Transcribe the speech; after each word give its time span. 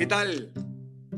¿Qué 0.00 0.06
tal? 0.06 0.50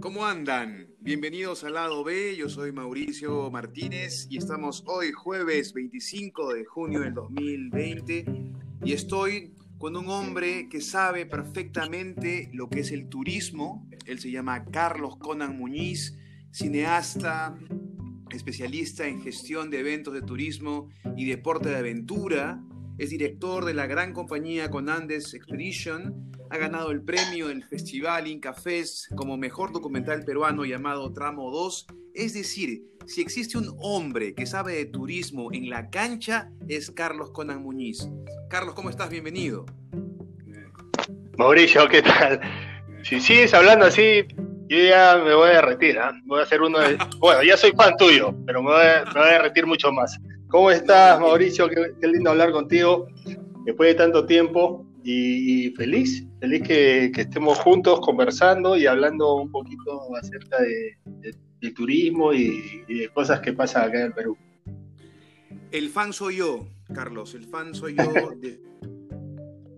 ¿Cómo 0.00 0.26
andan? 0.26 0.88
Bienvenidos 0.98 1.62
al 1.62 1.74
lado 1.74 2.02
B, 2.02 2.34
yo 2.36 2.48
soy 2.48 2.72
Mauricio 2.72 3.48
Martínez 3.48 4.26
y 4.28 4.38
estamos 4.38 4.82
hoy 4.88 5.12
jueves 5.12 5.72
25 5.72 6.52
de 6.52 6.64
junio 6.64 6.98
del 6.98 7.14
2020 7.14 8.24
y 8.84 8.92
estoy 8.92 9.54
con 9.78 9.96
un 9.96 10.08
hombre 10.08 10.68
que 10.68 10.80
sabe 10.80 11.26
perfectamente 11.26 12.50
lo 12.54 12.68
que 12.68 12.80
es 12.80 12.90
el 12.90 13.08
turismo. 13.08 13.88
Él 14.04 14.18
se 14.18 14.32
llama 14.32 14.64
Carlos 14.64 15.16
Conan 15.16 15.56
Muñiz, 15.56 16.18
cineasta, 16.50 17.56
especialista 18.32 19.06
en 19.06 19.22
gestión 19.22 19.70
de 19.70 19.78
eventos 19.78 20.12
de 20.12 20.22
turismo 20.22 20.88
y 21.16 21.26
deporte 21.26 21.68
de 21.68 21.76
aventura. 21.76 22.60
Es 22.98 23.10
director 23.10 23.64
de 23.64 23.74
la 23.74 23.86
gran 23.86 24.12
compañía 24.12 24.70
Conandes 24.70 25.34
Expedition. 25.34 26.31
Ha 26.52 26.58
ganado 26.58 26.90
el 26.90 27.00
premio 27.00 27.48
del 27.48 27.64
Festival 27.64 28.26
Inca 28.26 28.52
Fest 28.52 29.06
como 29.14 29.38
mejor 29.38 29.72
documental 29.72 30.22
peruano 30.22 30.66
llamado 30.66 31.10
Tramo 31.10 31.50
2. 31.50 31.86
Es 32.12 32.34
decir, 32.34 32.82
si 33.06 33.22
existe 33.22 33.56
un 33.56 33.74
hombre 33.78 34.34
que 34.34 34.44
sabe 34.44 34.74
de 34.74 34.84
turismo 34.84 35.50
en 35.50 35.70
la 35.70 35.88
cancha, 35.88 36.50
es 36.68 36.90
Carlos 36.90 37.30
Conan 37.30 37.62
Muñiz. 37.62 38.06
Carlos, 38.50 38.74
¿cómo 38.74 38.90
estás? 38.90 39.08
Bienvenido. 39.08 39.64
Mauricio, 41.38 41.88
¿qué 41.88 42.02
tal? 42.02 42.38
Si 43.02 43.18
sigues 43.18 43.54
hablando 43.54 43.86
así, 43.86 44.22
yo 44.68 44.76
ya 44.76 45.22
me 45.24 45.32
voy 45.32 45.48
a 45.48 45.54
derretir. 45.54 45.98
¿ah? 45.98 46.12
Voy 46.26 46.40
a 46.40 46.42
hacer 46.42 46.60
uno 46.60 46.80
de. 46.80 46.98
Bueno, 47.18 47.42
ya 47.44 47.56
soy 47.56 47.72
fan 47.72 47.96
tuyo, 47.96 48.34
pero 48.44 48.62
me 48.62 48.72
voy 48.72 48.84
a, 48.84 49.04
me 49.06 49.20
voy 49.20 49.30
a 49.30 49.32
derretir 49.32 49.64
mucho 49.64 49.90
más. 49.90 50.18
¿Cómo 50.48 50.70
estás, 50.70 51.18
Mauricio? 51.18 51.66
Qué, 51.70 51.94
qué, 51.98 52.08
lindo 52.08 52.28
hablar 52.28 52.52
contigo 52.52 53.06
después 53.64 53.88
de 53.88 53.94
tanto 53.94 54.26
tiempo 54.26 54.86
y, 55.04 55.70
feliz, 55.70 56.26
feliz 56.40 56.62
que, 56.62 57.10
que, 57.14 57.22
estemos 57.22 57.58
juntos 57.58 58.00
conversando 58.00 58.76
y 58.76 58.86
hablando 58.86 59.36
un 59.36 59.50
poquito 59.50 60.14
acerca 60.16 60.60
de, 60.60 60.98
de, 61.04 61.36
de 61.60 61.70
turismo 61.72 62.32
y, 62.32 62.84
y, 62.88 62.98
de 63.00 63.08
cosas 63.08 63.40
que 63.40 63.52
pasan 63.52 63.88
acá 63.88 64.04
en 64.04 64.12
Perú. 64.12 64.36
El 65.70 65.88
fan 65.88 66.12
soy 66.12 66.36
yo, 66.36 66.66
Carlos, 66.92 67.34
el 67.34 67.46
fan 67.46 67.74
soy 67.74 67.96
yo. 67.96 68.30
De... 68.40 68.60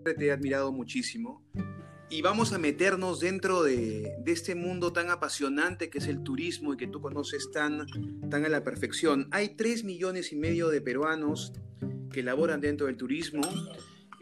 Te 0.05 0.27
he 0.27 0.33
admirado 0.33 0.71
muchísimo 0.71 1.43
y 2.11 2.21
vamos 2.21 2.53
a 2.53 2.59
meternos 2.59 3.21
dentro 3.21 3.63
de, 3.63 4.13
de, 4.23 4.33
este 4.33 4.55
mundo 4.55 4.93
tan 4.93 5.09
apasionante 5.09 5.89
que 5.89 5.99
es 5.99 6.07
el 6.07 6.23
turismo 6.23 6.75
y 6.75 6.77
que 6.77 6.87
tú 6.87 7.01
conoces 7.01 7.51
tan, 7.51 7.87
tan 8.29 8.45
a 8.45 8.51
la 8.51 8.63
perfección. 8.63 9.29
Hay 9.31 9.57
tres 9.57 9.83
millones 9.83 10.31
y 10.31 10.37
medio 10.37 10.69
de 10.69 10.83
peruanos 10.83 11.55
que 12.13 12.23
laboran 12.23 12.61
dentro 12.61 12.87
del 12.87 12.97
turismo 12.99 13.41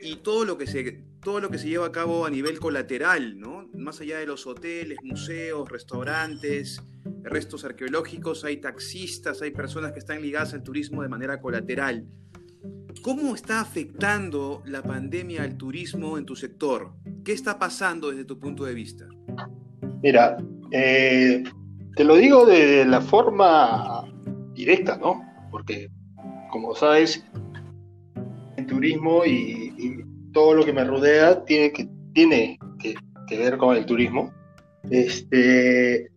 y 0.02 0.16
todo 0.16 0.44
lo 0.44 0.58
que 0.58 0.66
se, 0.66 1.04
todo 1.22 1.40
lo 1.40 1.48
que 1.48 1.58
se 1.58 1.68
lleva 1.68 1.86
a 1.86 1.92
cabo 1.92 2.26
a 2.26 2.30
nivel 2.30 2.58
colateral, 2.58 3.38
¿no? 3.38 3.68
Más 3.74 4.00
allá 4.00 4.18
de 4.18 4.26
los 4.26 4.46
hoteles, 4.46 4.98
museos, 5.02 5.68
restaurantes, 5.70 6.82
restos 7.22 7.64
arqueológicos, 7.64 8.44
hay 8.44 8.56
taxistas, 8.56 9.40
hay 9.42 9.52
personas 9.52 9.92
que 9.92 10.00
están 10.00 10.20
ligadas 10.20 10.54
al 10.54 10.62
turismo 10.62 11.02
de 11.02 11.08
manera 11.08 11.40
colateral. 11.40 12.04
¿Cómo 13.02 13.34
está 13.34 13.60
afectando 13.60 14.62
la 14.66 14.82
pandemia 14.82 15.42
al 15.44 15.56
turismo 15.56 16.18
en 16.18 16.26
tu 16.26 16.36
sector? 16.36 16.92
¿Qué 17.24 17.32
está 17.32 17.58
pasando 17.58 18.10
desde 18.10 18.24
tu 18.24 18.38
punto 18.38 18.64
de 18.64 18.74
vista? 18.74 19.06
Mira, 20.02 20.36
eh, 20.72 21.44
te 21.94 22.04
lo 22.04 22.16
digo 22.16 22.44
de 22.44 22.84
la 22.84 23.00
forma 23.00 24.04
directa, 24.54 24.96
¿no? 24.96 25.22
Porque, 25.50 25.88
como 26.50 26.74
sabes, 26.74 27.24
el 28.56 28.66
turismo 28.66 29.24
y, 29.24 29.61
todo 30.32 30.54
lo 30.54 30.64
que 30.64 30.72
me 30.72 30.84
rodea 30.84 31.44
tiene 31.44 31.72
que, 31.72 31.88
tiene 32.12 32.58
que, 32.78 32.94
que, 33.26 33.38
ver 33.38 33.56
con 33.58 33.76
el 33.76 33.86
turismo. 33.86 34.32
Este, 34.90 36.10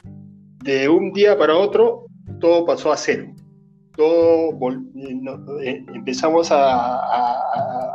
de 0.64 0.90
un 0.90 1.12
día 1.14 1.38
para 1.38 1.56
otro, 1.56 2.06
todo 2.40 2.66
pasó 2.66 2.92
a 2.92 2.98
cero 2.98 3.36
todo 3.96 4.52
no, 4.94 5.60
eh, 5.62 5.84
empezamos 5.94 6.52
a, 6.52 6.98
a, 6.98 7.34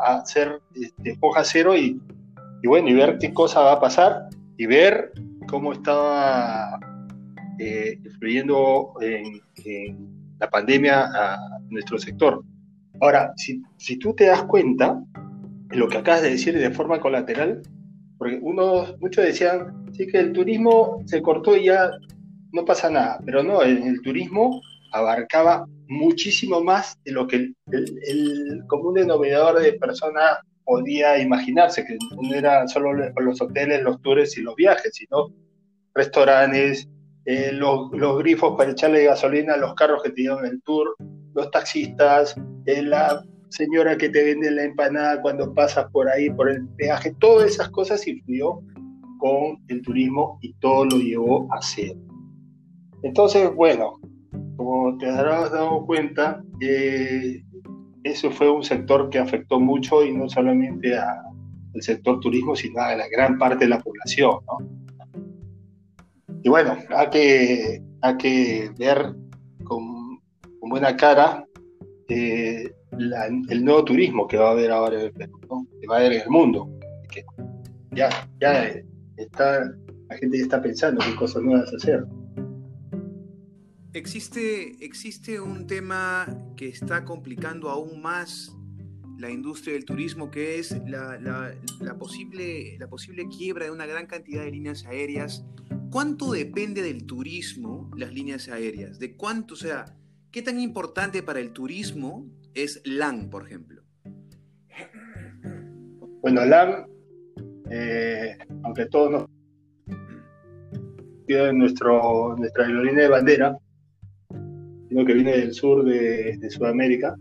a 0.07 0.17
hacer 0.19 0.61
este, 0.75 1.17
hoja 1.21 1.45
cero 1.45 1.77
y, 1.77 2.01
y, 2.63 2.69
bueno, 2.69 2.89
y 2.89 2.95
ver 2.95 3.19
qué 3.19 3.33
cosa 3.33 3.61
va 3.61 3.73
a 3.73 3.81
pasar 3.81 4.29
y 4.57 4.67
ver 4.67 5.13
cómo 5.49 5.73
estaba 5.73 6.79
eh, 7.59 7.99
influyendo 8.05 8.95
en, 9.01 9.41
en, 9.65 10.21
la 10.39 10.49
pandemia 10.49 11.05
a 11.05 11.39
nuestro 11.69 11.99
sector. 11.99 12.43
Ahora, 13.03 13.35
si, 13.37 13.63
si 13.77 13.99
tú 13.99 14.15
te 14.15 14.25
das 14.25 14.45
cuenta 14.45 14.99
lo 15.71 15.89
que 15.89 15.99
acabas 15.99 16.23
de 16.23 16.31
decir 16.31 16.59
de 16.59 16.71
forma 16.71 17.01
colateral, 17.01 17.63
porque 18.19 18.39
muchos 18.41 19.25
decían, 19.25 19.87
sí 19.93 20.07
que 20.07 20.19
el 20.19 20.33
turismo 20.33 21.03
se 21.07 21.23
cortó 21.23 21.57
y 21.57 21.67
ya 21.67 21.91
no 22.53 22.65
pasa 22.65 22.91
nada, 22.91 23.21
pero 23.25 23.43
no, 23.43 23.63
el, 23.63 24.01
turismo 24.03 24.61
abarcaba 24.93 25.67
muchísimo 25.87 26.63
más 26.63 26.99
de 27.05 27.13
lo 27.13 27.27
que 27.27 27.37
el, 27.37 27.57
el, 27.73 28.01
el, 28.07 28.63
común 28.67 28.95
denominador 28.95 29.61
de 29.61 29.75
personas 29.75 30.39
podía 30.65 31.19
imaginarse, 31.19 31.85
que 31.85 31.99
no 32.21 32.35
eran 32.35 32.69
solo 32.69 32.93
los 32.93 33.41
hoteles, 33.41 33.83
los 33.83 34.01
tours 34.03 34.37
y 34.37 34.43
los 34.43 34.55
viajes, 34.57 34.93
sino 34.95 35.33
restaurantes, 35.95 36.89
eh, 37.25 37.51
los, 37.53 37.91
grifos 38.19 38.57
para 38.57 38.71
echarle 38.71 39.05
gasolina 39.05 39.57
los 39.57 39.75
carros 39.75 40.03
que 40.03 40.11
te 40.11 40.23
llevan 40.23 40.47
el 40.47 40.63
tour, 40.63 40.97
los 41.35 41.51
taxistas, 41.51 42.35
eh, 42.67 42.83
la 42.83 43.23
señora 43.51 43.97
que 43.97 44.09
te 44.09 44.25
vende 44.25 44.51
la 44.51 44.65
empanada 44.65 45.21
cuando 45.21 45.53
pasas 45.53 45.87
por 45.93 46.09
ahí, 46.09 46.31
por 46.31 46.49
el 46.49 46.67
peaje, 46.71 47.15
todas 47.19 47.51
esas 47.51 47.69
cosas 47.71 48.07
influyó 48.07 48.61
con 49.19 49.63
el 49.69 49.83
turismo 49.83 50.39
y 50.41 50.55
todo 50.55 50.87
lo 50.87 50.97
llevó 50.97 51.53
a 51.53 51.61
cero. 51.61 51.99
Entonces, 53.03 53.55
bueno, 53.55 54.01
como 54.57 54.97
te 54.99 55.11
habrás 55.11 55.53
dado 55.53 55.85
cuenta, 55.85 56.43
eh, 56.61 57.43
eso 58.05 58.31
fue 58.31 58.51
un 58.51 58.63
sector 58.63 59.11
que 59.11 59.19
afectó 59.19 59.61
mucho 59.61 60.05
y 60.05 60.13
no 60.13 60.29
solamente 60.29 60.97
al 60.97 61.83
sector 61.83 62.21
turismo, 62.21 62.57
sino 62.57 62.81
a 62.81 62.95
la 62.95 63.09
gran 63.09 63.39
parte 63.39 63.65
de 63.65 63.71
la 63.71 63.81
población. 63.81 64.39
¿no? 64.47 64.81
Y 66.43 66.49
bueno, 66.49 66.77
hay 66.97 67.11
que, 67.11 67.83
hay 68.01 68.17
que 68.17 68.71
ver 68.79 69.15
con, 69.65 70.21
con 70.59 70.71
buena 70.71 70.97
cara 70.97 71.45
eh, 72.09 72.71
el 73.01 73.65
nuevo 73.65 73.85
turismo 73.85 74.29
que 74.29 74.37
va 74.37 74.49
a 74.49 74.53
haber 74.53 74.71
ahora 74.71 75.01
en 75.01 75.07
el 75.07 75.13
Perú, 75.13 75.69
que 75.81 75.87
va 75.87 75.97
a 75.97 75.99
haber 76.01 76.13
el 76.13 76.29
mundo. 76.29 76.69
Ya, 77.93 78.09
ya 78.41 78.73
está, 79.17 79.73
la 80.09 80.17
gente 80.17 80.39
ya 80.39 80.45
está 80.45 80.63
pensando 80.63 81.05
qué 81.05 81.15
cosas 81.17 81.43
nuevas 81.43 81.73
hacer. 81.73 82.05
Existe, 83.93 84.85
existe 84.85 85.41
un 85.41 85.67
tema 85.67 86.27
que 86.57 86.69
está 86.69 87.05
complicando 87.05 87.71
aún 87.71 88.01
más 88.01 88.57
la 89.19 89.31
industria 89.31 89.75
del 89.75 89.85
turismo, 89.85 90.31
que 90.31 90.59
es 90.59 90.71
la, 90.87 91.19
la, 91.19 91.55
la, 91.81 91.99
posible, 91.99 92.79
la 92.79 92.89
posible 92.89 93.27
quiebra 93.29 93.67
de 93.67 93.71
una 93.71 93.87
gran 93.87 94.07
cantidad 94.07 94.45
de 94.45 94.53
líneas 94.53 94.87
aéreas. 94.87 95.45
¿Cuánto 95.91 96.31
depende 96.31 96.83
del 96.83 97.05
turismo 97.05 97.91
las 97.97 98.15
líneas 98.15 98.49
aéreas? 98.49 98.99
¿De 98.99 99.17
cuánto, 99.17 99.55
o 99.55 99.57
sea, 99.57 99.97
qué 100.31 100.41
tan 100.41 100.61
importante 100.61 101.23
para 101.23 101.41
el 101.41 101.53
turismo 101.53 102.31
es 102.55 102.81
LAN, 102.85 103.31
por 103.31 103.47
ejemplo? 103.47 103.83
Bueno, 106.23 106.45
LAN, 106.45 106.87
eh, 107.71 108.37
aunque 108.63 108.87
todos 108.87 109.11
nos 109.11 109.27
nuestro, 111.55 112.37
nuestra 112.37 112.67
aerolínea 112.67 113.05
de 113.05 113.09
bandera, 113.09 113.57
sino 114.89 115.05
que 115.05 115.15
viene 115.15 115.37
del 115.37 115.55
sur 115.55 115.85
de, 115.85 116.37
de, 116.37 116.51
Sudamérica, 116.51 117.17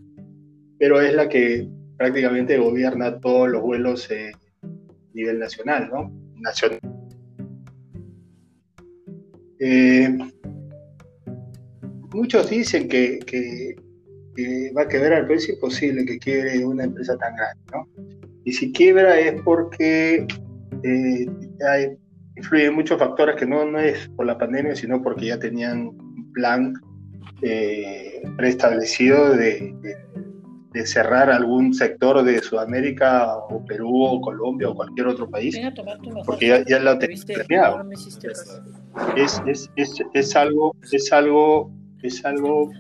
pero 0.80 1.00
es 1.00 1.14
la 1.14 1.30
que 1.30 1.70
prácticamente 1.96 2.58
gobierna 2.58 3.20
todos 3.20 3.50
los 3.50 3.62
vuelos 3.62 4.10
eh, 4.10 4.32
a 4.64 4.68
nivel 5.14 5.38
nacional, 5.38 5.90
¿no? 5.92 6.12
Nacional. 6.40 6.80
Eh, 9.60 10.18
muchos 12.14 12.50
dicen 12.50 12.88
que, 12.88 13.76
va 14.76 14.84
a 14.84 14.88
quebrar, 14.88 15.24
pero 15.24 15.40
es 15.40 15.50
imposible 15.50 16.06
que 16.06 16.20
quiebre 16.20 16.66
una 16.66 16.84
empresa 16.84 17.18
tan 17.18 17.36
grande, 17.36 17.62
¿no? 17.74 17.88
Y 18.46 18.54
si 18.54 18.72
quiebra 18.72 19.20
es 19.20 19.42
porque 19.42 20.26
eh, 20.84 21.26
hay, 21.68 21.98
influyen 22.36 22.74
muchos 22.74 22.98
factores 22.98 23.36
que 23.36 23.46
no, 23.46 23.66
no 23.66 23.80
es 23.80 24.08
por 24.16 24.26
la 24.26 24.38
pandemia, 24.38 24.76
sino 24.76 25.02
porque 25.02 25.28
ya 25.28 25.40
tenían 25.40 25.88
un 25.88 26.32
plan 26.34 26.74
eh, 27.42 28.22
preestablecido 28.38 29.32
de, 29.32 29.74
de, 29.82 29.98
de, 30.74 30.86
cerrar 30.86 31.30
algún 31.30 31.74
sector 31.74 32.24
de 32.24 32.40
Sudamérica 32.40 33.38
o 33.38 33.64
Perú 33.66 34.04
o 34.04 34.22
Colombia 34.22 34.70
o 34.70 34.76
cualquier 34.76 35.08
otro 35.08 35.30
país, 35.30 35.58
porque 36.26 36.48
ya, 36.48 36.66
ya 36.66 36.80
lo 36.80 36.98
tenían 36.98 37.22
planeado. 37.26 37.90
Es, 39.16 39.42
es, 39.46 39.70
es, 39.76 39.96
es, 40.14 40.36
algo, 40.36 40.76
es, 40.92 41.14
algo, 41.14 41.72
es 42.02 42.26
algo 42.26 42.72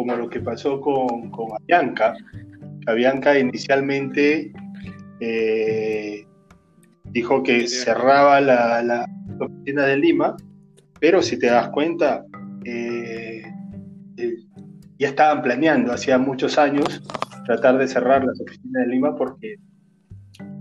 como 0.00 0.16
lo 0.16 0.28
que 0.28 0.40
pasó 0.40 0.80
con, 0.80 1.30
con 1.30 1.48
Avianca. 1.52 2.14
Avianca 2.86 3.38
inicialmente 3.38 4.52
eh, 5.20 6.26
dijo 7.04 7.42
que 7.42 7.68
cerraba 7.68 8.40
la, 8.40 8.82
la, 8.82 9.06
oficinas 9.38 9.86
de 9.86 9.96
Lima, 9.98 10.36
pero 10.98 11.22
si 11.22 11.38
te 11.38 11.46
das 11.46 11.68
cuenta, 11.68 12.24
eh, 12.64 13.42
eh, 14.16 14.34
ya 14.98 15.08
estaban 15.08 15.42
planeando 15.42 15.92
hacía 15.92 16.18
muchos 16.18 16.58
años 16.58 17.02
tratar 17.46 17.78
de 17.78 17.88
cerrar 17.88 18.24
las 18.24 18.40
oficinas 18.40 18.86
de 18.86 18.88
Lima 18.88 19.14
porque 19.14 19.56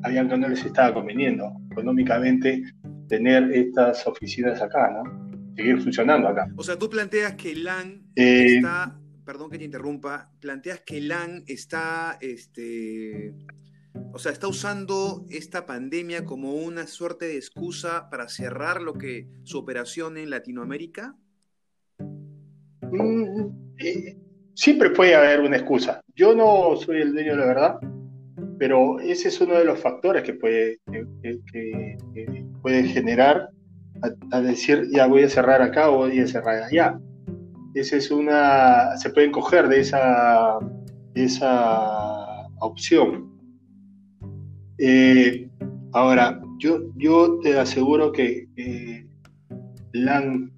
que 0.03 0.37
no 0.37 0.49
les 0.49 0.65
estaba 0.65 0.93
conveniendo 0.93 1.51
económicamente 1.71 2.63
tener 3.07 3.51
estas 3.51 4.05
oficinas 4.07 4.61
acá, 4.61 4.91
¿no? 4.91 5.29
Seguir 5.55 5.81
funcionando 5.81 6.29
acá. 6.29 6.47
O 6.55 6.63
sea, 6.63 6.77
tú 6.77 6.89
planteas 6.89 7.33
que 7.33 7.55
LAN 7.55 8.01
eh, 8.15 8.57
está, 8.57 8.98
perdón 9.29 9.51
que 9.51 9.59
te 9.59 9.65
interrumpa, 9.65 10.31
planteas 10.39 10.79
que 10.79 10.99
LAN 11.01 11.43
está, 11.45 12.17
este, 12.19 13.35
o 14.11 14.17
sea, 14.17 14.31
está 14.31 14.47
usando 14.47 15.27
esta 15.29 15.67
pandemia 15.67 16.25
como 16.25 16.55
una 16.55 16.87
suerte 16.87 17.27
de 17.27 17.35
excusa 17.35 18.09
para 18.09 18.27
cerrar 18.27 18.81
lo 18.81 18.95
que 18.95 19.27
su 19.43 19.59
operación 19.59 20.17
en 20.17 20.31
Latinoamérica. 20.31 21.15
Mm, 22.91 23.75
eh, 23.77 24.17
siempre 24.55 24.89
puede 24.89 25.13
haber 25.13 25.41
una 25.41 25.57
excusa. 25.57 26.01
Yo 26.15 26.33
no 26.33 26.75
soy 26.75 26.99
el 26.99 27.13
dueño 27.13 27.33
de 27.33 27.37
la 27.37 27.45
verdad, 27.45 27.79
pero 28.57 28.99
ese 28.99 29.27
es 29.27 29.39
uno 29.39 29.59
de 29.59 29.65
los 29.65 29.77
factores 29.77 30.23
que 30.23 30.33
puede, 30.33 30.79
que, 30.91 31.95
puede 32.63 32.83
generar 32.85 33.51
a, 34.31 34.41
decir, 34.41 34.87
ya 34.91 35.05
voy 35.05 35.21
a 35.21 35.29
cerrar 35.29 35.61
acá 35.61 35.91
o 35.91 35.97
voy 35.97 36.19
a 36.19 36.25
cerrar 36.25 36.63
allá. 36.63 36.99
Esa 37.79 37.95
es 37.95 38.11
una, 38.11 38.97
se 38.97 39.09
pueden 39.09 39.31
coger 39.31 39.69
de 39.69 39.79
esa, 39.79 40.59
esa 41.13 42.45
opción. 42.59 43.31
Eh, 44.77 45.49
ahora, 45.93 46.41
yo, 46.57 46.79
yo 46.97 47.39
te 47.39 47.57
aseguro 47.57 48.11
que 48.11 48.49
LAN, 49.93 50.51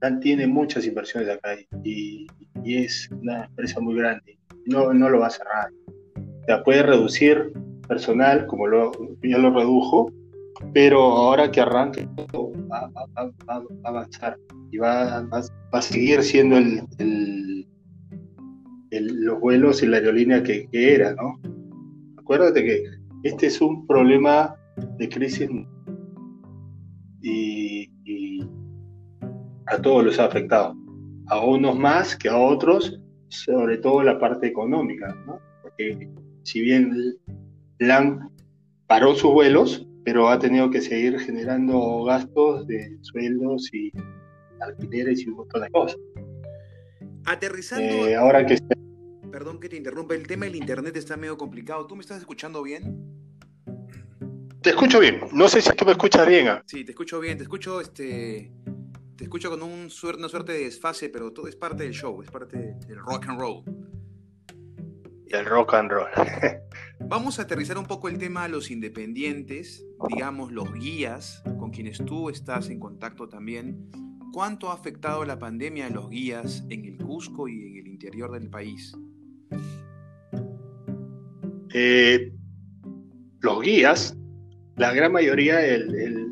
LAN, 0.00 0.20
tiene 0.20 0.46
muchas 0.46 0.86
inversiones 0.86 1.28
acá 1.28 1.58
y, 1.84 2.26
y 2.64 2.76
es 2.84 3.10
una 3.10 3.44
empresa 3.44 3.78
muy 3.80 3.96
grande. 3.96 4.38
No, 4.64 4.94
no 4.94 5.10
lo 5.10 5.20
va 5.20 5.26
a 5.26 5.30
cerrar. 5.30 5.68
O 6.58 6.64
puede 6.64 6.82
reducir 6.82 7.52
personal, 7.86 8.46
como 8.46 8.66
lo, 8.66 8.92
ya 9.22 9.36
lo 9.36 9.50
redujo, 9.52 10.10
pero 10.72 11.00
ahora 11.00 11.50
que 11.50 11.60
arranque 11.60 12.08
va, 12.70 12.90
a 13.46 13.62
avanzar 13.84 14.36
y 14.70 14.78
va, 14.78 15.18
a 15.72 15.82
seguir 15.82 16.22
siendo 16.22 16.56
el, 16.56 17.66
los 18.90 19.40
vuelos 19.40 19.82
y 19.82 19.86
la 19.86 19.98
aerolínea 19.98 20.42
que, 20.42 20.68
era, 20.72 21.14
¿no? 21.14 21.40
Acuérdate 22.18 22.64
que 22.64 22.84
este 23.24 23.46
es 23.46 23.60
un 23.60 23.86
problema 23.86 24.54
de 24.98 25.08
crisis 25.08 25.50
y, 27.22 27.90
y 28.04 28.40
a 29.66 29.80
todos 29.80 30.04
los 30.04 30.18
ha 30.18 30.26
afectado 30.26 30.74
a 31.30 31.44
unos 31.44 31.78
más 31.78 32.16
que 32.16 32.28
a 32.28 32.36
otros, 32.36 33.00
sobre 33.28 33.78
todo 33.78 34.02
la 34.02 34.18
parte 34.18 34.48
económica, 34.48 35.14
¿no? 35.26 35.38
Porque 35.62 36.10
si 36.42 36.60
bien 36.60 37.16
LAN 37.78 38.30
paró 38.88 39.14
sus 39.14 39.32
vuelos, 39.32 39.86
pero 40.04 40.28
ha 40.28 40.38
tenido 40.38 40.70
que 40.70 40.80
seguir 40.80 41.18
generando 41.18 42.04
gastos 42.04 42.66
de 42.66 42.96
sueldos 43.02 43.72
y 43.72 43.92
alquileres 44.60 45.22
y 45.22 45.28
un 45.28 45.36
montón 45.36 45.62
de 45.62 45.70
cosas. 45.70 45.98
Aterrizando. 47.26 48.08
Eh, 48.08 48.16
ahora 48.16 48.44
que. 48.46 48.58
Perdón 49.30 49.60
que 49.60 49.68
te 49.68 49.76
interrumpa, 49.76 50.14
el 50.14 50.26
tema 50.26 50.46
del 50.46 50.56
internet 50.56 50.96
está 50.96 51.16
medio 51.16 51.38
complicado. 51.38 51.86
¿Tú 51.86 51.94
me 51.94 52.00
estás 52.00 52.18
escuchando 52.18 52.62
bien? 52.62 52.98
Te 54.60 54.70
escucho 54.70 54.98
bien. 54.98 55.20
No 55.32 55.48
sé 55.48 55.62
si 55.62 55.70
tú 55.76 55.84
me 55.84 55.92
escuchas 55.92 56.26
bien. 56.26 56.48
¿ah? 56.48 56.62
Sí, 56.66 56.84
te 56.84 56.90
escucho 56.90 57.20
bien. 57.20 57.38
Te 57.38 57.44
escucho 57.44 57.80
este 57.80 58.50
te 59.20 59.24
escucho 59.24 59.50
con 59.50 59.62
un 59.62 59.90
una 60.16 60.28
suerte 60.30 60.52
de 60.52 60.64
desfase, 60.64 61.10
pero 61.10 61.30
todo 61.30 61.46
es 61.46 61.54
parte 61.54 61.82
del 61.82 61.92
show, 61.92 62.22
es 62.22 62.30
parte 62.30 62.76
del 62.86 62.98
rock 62.98 63.28
and 63.28 63.38
roll. 63.38 63.62
El 65.30 65.46
rock 65.46 65.74
and 65.74 65.90
roll. 65.90 66.08
Vamos 67.00 67.38
a 67.38 67.42
aterrizar 67.42 67.78
un 67.78 67.86
poco 67.86 68.08
el 68.08 68.18
tema 68.18 68.44
a 68.44 68.48
los 68.48 68.70
independientes, 68.70 69.84
digamos 70.08 70.52
los 70.52 70.72
guías, 70.74 71.42
con 71.58 71.70
quienes 71.70 71.98
tú 72.04 72.30
estás 72.30 72.68
en 72.68 72.78
contacto 72.78 73.28
también. 73.28 73.90
¿Cuánto 74.32 74.70
ha 74.70 74.74
afectado 74.74 75.24
la 75.24 75.38
pandemia 75.38 75.86
a 75.86 75.90
los 75.90 76.10
guías 76.10 76.64
en 76.68 76.84
el 76.84 76.98
Cusco 76.98 77.48
y 77.48 77.66
en 77.66 77.76
el 77.78 77.86
interior 77.88 78.30
del 78.32 78.50
país? 78.50 78.92
Eh, 81.72 82.32
los 83.40 83.62
guías, 83.62 84.16
la 84.76 84.92
gran 84.92 85.12
mayoría, 85.12 85.64
el 85.64 86.30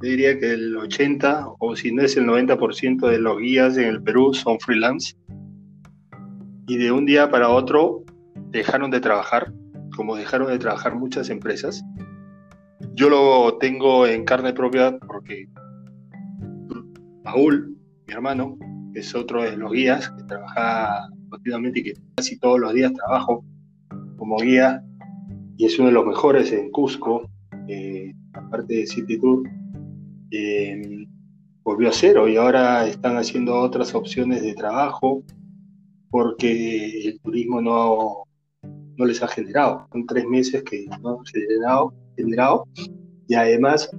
diría 0.00 0.38
que 0.38 0.52
el 0.52 0.76
80 0.76 1.48
o 1.58 1.76
si 1.76 1.92
no 1.92 2.02
es 2.02 2.16
el 2.16 2.26
90% 2.26 3.08
de 3.08 3.18
los 3.18 3.38
guías 3.38 3.76
en 3.76 3.84
el 3.84 4.02
Perú 4.02 4.34
son 4.34 4.58
freelance. 4.60 5.16
Y 6.66 6.76
de 6.78 6.90
un 6.90 7.06
día 7.06 7.30
para 7.30 7.48
otro 7.48 8.02
dejaron 8.50 8.90
de 8.90 9.00
trabajar, 9.00 9.52
como 9.94 10.16
dejaron 10.16 10.48
de 10.48 10.58
trabajar 10.58 10.96
muchas 10.96 11.30
empresas. 11.30 11.84
Yo 12.94 13.08
lo 13.08 13.58
tengo 13.58 14.06
en 14.06 14.24
carne 14.24 14.52
propia 14.52 14.98
porque 14.98 15.48
Paul, 17.22 17.76
mi 18.06 18.14
hermano, 18.14 18.58
es 18.94 19.14
otro 19.14 19.42
de 19.42 19.56
los 19.56 19.72
guías 19.72 20.10
que 20.10 20.24
trabaja 20.24 21.08
continuamente 21.28 21.80
y 21.80 21.82
que 21.84 21.94
casi 22.16 22.38
todos 22.38 22.58
los 22.58 22.72
días 22.72 22.92
trabajo 22.92 23.44
como 24.16 24.38
guía 24.38 24.82
y 25.56 25.66
es 25.66 25.78
uno 25.78 25.88
de 25.88 25.94
los 25.94 26.06
mejores 26.06 26.52
en 26.52 26.70
Cusco, 26.70 27.28
eh, 27.68 28.12
aparte 28.32 28.74
de 28.74 28.86
City 28.86 29.18
Tour 29.18 29.42
eh, 30.30 31.06
volvió 31.62 31.88
a 31.88 31.92
cero 31.92 32.28
y 32.28 32.36
ahora 32.36 32.86
están 32.86 33.16
haciendo 33.16 33.54
otras 33.56 33.94
opciones 33.94 34.42
de 34.42 34.54
trabajo 34.54 35.22
porque 36.16 37.08
el 37.08 37.20
turismo 37.20 37.60
no, 37.60 38.24
no 38.96 39.04
les 39.04 39.22
ha 39.22 39.28
generado. 39.28 39.86
Son 39.92 40.06
tres 40.06 40.24
meses 40.24 40.62
que 40.62 40.86
no 41.02 41.18
han 41.18 41.26
generado, 41.26 41.92
generado 42.16 42.66
y 43.28 43.34
además 43.34 43.90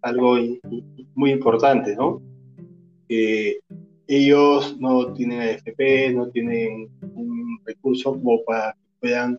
algo 0.00 0.36
muy 1.16 1.32
importante, 1.32 1.96
¿no? 1.96 2.22
ellos 3.08 4.76
no 4.78 5.12
tienen 5.14 5.40
AFP, 5.40 6.12
no 6.14 6.28
tienen 6.28 6.88
un 7.16 7.58
recurso 7.64 8.16
para 8.46 8.72
que 8.72 8.88
puedan 9.00 9.36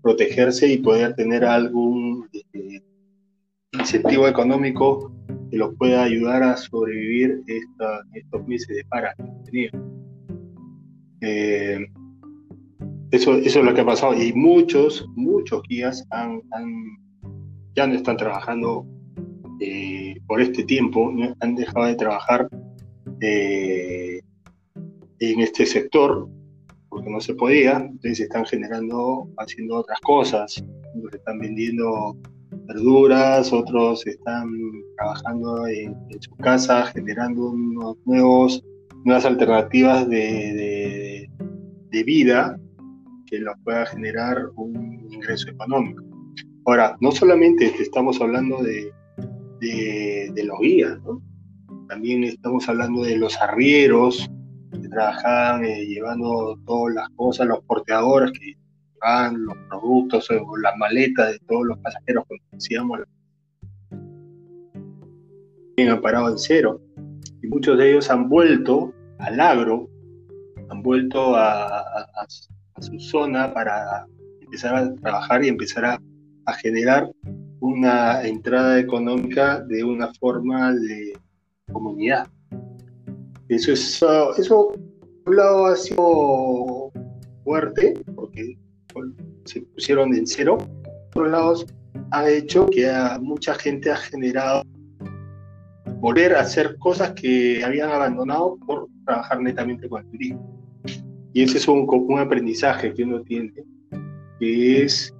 protegerse 0.00 0.66
y 0.72 0.78
poder 0.78 1.14
tener 1.14 1.44
algún 1.44 2.26
eh, 2.54 2.80
incentivo 3.78 4.26
económico 4.28 5.12
que 5.50 5.58
los 5.58 5.74
pueda 5.76 6.04
ayudar 6.04 6.42
a 6.42 6.56
sobrevivir 6.56 7.42
estos 8.14 8.46
meses 8.46 8.68
de 8.68 8.84
para 8.86 9.14
que 9.14 9.70
eh, 11.24 11.78
eso, 13.10 13.34
es 13.34 13.56
lo 13.56 13.72
que 13.74 13.80
ha 13.80 13.86
pasado 13.86 14.14
y 14.20 14.32
muchos, 14.32 15.06
muchos 15.14 15.62
guías 15.68 16.04
han, 16.10 16.40
ya 17.74 17.86
no 17.86 17.94
están 17.94 18.16
trabajando 18.16 18.86
eh, 19.60 20.16
por 20.26 20.40
este 20.40 20.64
tiempo, 20.64 21.12
han 21.40 21.54
dejado 21.54 21.86
de 21.86 21.94
trabajar 21.94 22.48
eh, 23.20 24.20
en 25.20 25.40
este 25.40 25.64
sector 25.66 26.28
porque 26.88 27.10
no 27.10 27.20
se 27.20 27.34
podía, 27.34 27.76
entonces 27.76 28.20
están 28.20 28.44
generando, 28.46 29.28
haciendo 29.38 29.76
otras 29.76 30.00
cosas, 30.00 30.64
están 31.12 31.38
vendiendo 31.40 32.16
verduras, 32.66 33.52
otros 33.52 34.06
están 34.06 34.48
trabajando 34.96 35.66
en, 35.66 35.94
su 36.20 36.34
casa, 36.36 36.86
generando 36.86 37.50
unos 37.50 37.96
nuevos, 38.04 38.64
nuevas 39.04 39.24
alternativas 39.24 40.08
de, 40.08 40.52
vida 42.02 42.58
que 43.26 43.38
los 43.38 43.54
pueda 43.62 43.86
generar 43.86 44.48
un 44.56 45.06
ingreso 45.10 45.50
económico. 45.50 46.02
Ahora, 46.66 46.96
no 47.00 47.12
solamente 47.12 47.66
estamos 47.78 48.20
hablando 48.20 48.62
de, 48.62 48.90
de, 49.60 50.44
los 50.44 50.58
guías, 50.60 50.98
también 51.88 52.24
estamos 52.24 52.68
hablando 52.68 53.02
de 53.02 53.16
los 53.16 53.36
arrieros 53.40 54.28
que 54.72 54.88
trabajan 54.88 55.64
eh, 55.64 55.86
llevando 55.86 56.58
todas 56.66 56.94
las 56.94 57.08
cosas, 57.10 57.46
los 57.46 57.62
porteadores 57.64 58.32
que 58.32 58.54
los 59.32 59.56
productos 59.68 60.30
o 60.30 60.56
las 60.56 60.76
maletas 60.78 61.32
de 61.32 61.38
todos 61.40 61.66
los 61.66 61.78
pasajeros, 61.78 62.24
como 62.26 62.40
decíamos, 62.52 63.00
han 65.76 66.00
parado 66.00 66.30
en 66.30 66.38
cero. 66.38 66.80
Y 67.42 67.48
muchos 67.48 67.76
de 67.76 67.90
ellos 67.90 68.10
han 68.10 68.28
vuelto 68.28 68.94
al 69.18 69.40
agro, 69.40 69.88
han 70.70 70.82
vuelto 70.82 71.34
a, 71.36 72.26
su 72.80 72.98
zona 72.98 73.52
para 73.54 74.06
empezar 74.40 74.74
a 74.74 74.94
trabajar 74.96 75.44
y 75.44 75.48
empezar 75.48 75.84
a, 75.84 76.00
generar 76.60 77.10
una 77.60 78.22
entrada 78.22 78.78
económica 78.78 79.60
de 79.60 79.82
una 79.82 80.12
forma 80.14 80.74
de 80.74 81.18
comunidad. 81.72 82.28
Eso 83.48 83.72
es, 83.72 84.04
eso 84.36 84.72
por 85.24 85.32
un 85.32 85.36
lado 85.36 85.66
ha 85.66 85.76
sido 85.76 86.92
fuerte, 87.44 87.94
porque 88.14 88.58
se 89.44 89.62
pusieron 89.62 90.14
en 90.14 90.26
cero. 90.26 90.58
Por 91.12 91.26
otro 91.26 91.30
lado, 91.30 91.64
ha 92.10 92.28
hecho 92.28 92.66
que 92.66 92.90
mucha 93.20 93.54
gente 93.54 93.90
ha 93.90 93.96
generado 93.96 94.62
volver 96.00 96.34
a 96.34 96.40
hacer 96.40 96.76
cosas 96.78 97.12
que 97.12 97.64
habían 97.64 97.90
abandonado 97.90 98.58
por 98.66 98.88
trabajar 99.04 99.40
netamente 99.40 99.88
con 99.88 100.04
el 100.04 100.10
turismo. 100.10 100.64
Y 101.32 101.42
ese 101.42 101.58
es 101.58 101.68
un, 101.68 101.86
un 101.88 102.18
aprendizaje 102.18 102.92
que 102.94 103.02
uno 103.02 103.22
tiene, 103.22 103.52
que 104.38 104.82
es 104.82 105.12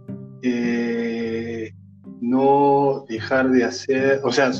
eh, 0.42 1.72
no 2.20 3.04
dejar 3.08 3.50
de 3.50 3.64
hacer, 3.64 4.20
o 4.22 4.30
sea, 4.30 4.50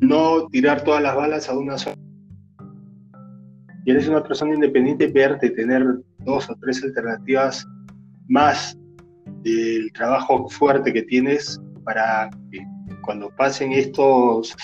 no 0.00 0.46
tirar 0.48 0.84
todas 0.84 1.02
las 1.02 1.16
balas 1.16 1.48
a 1.48 1.58
una 1.58 1.76
sola. 1.76 1.96
Y 3.84 3.90
eres 3.90 4.08
una 4.08 4.22
persona 4.22 4.54
independiente, 4.54 5.06
verte 5.08 5.50
tener 5.50 5.84
dos 6.20 6.48
o 6.48 6.54
tres 6.60 6.82
alternativas 6.84 7.66
más 8.28 8.78
del 9.42 9.90
trabajo 9.92 10.48
fuerte 10.48 10.92
que 10.92 11.02
tienes 11.02 11.60
para 11.84 12.30
que 12.50 12.60
cuando 13.02 13.30
pasen 13.36 13.72
estos, 13.72 14.54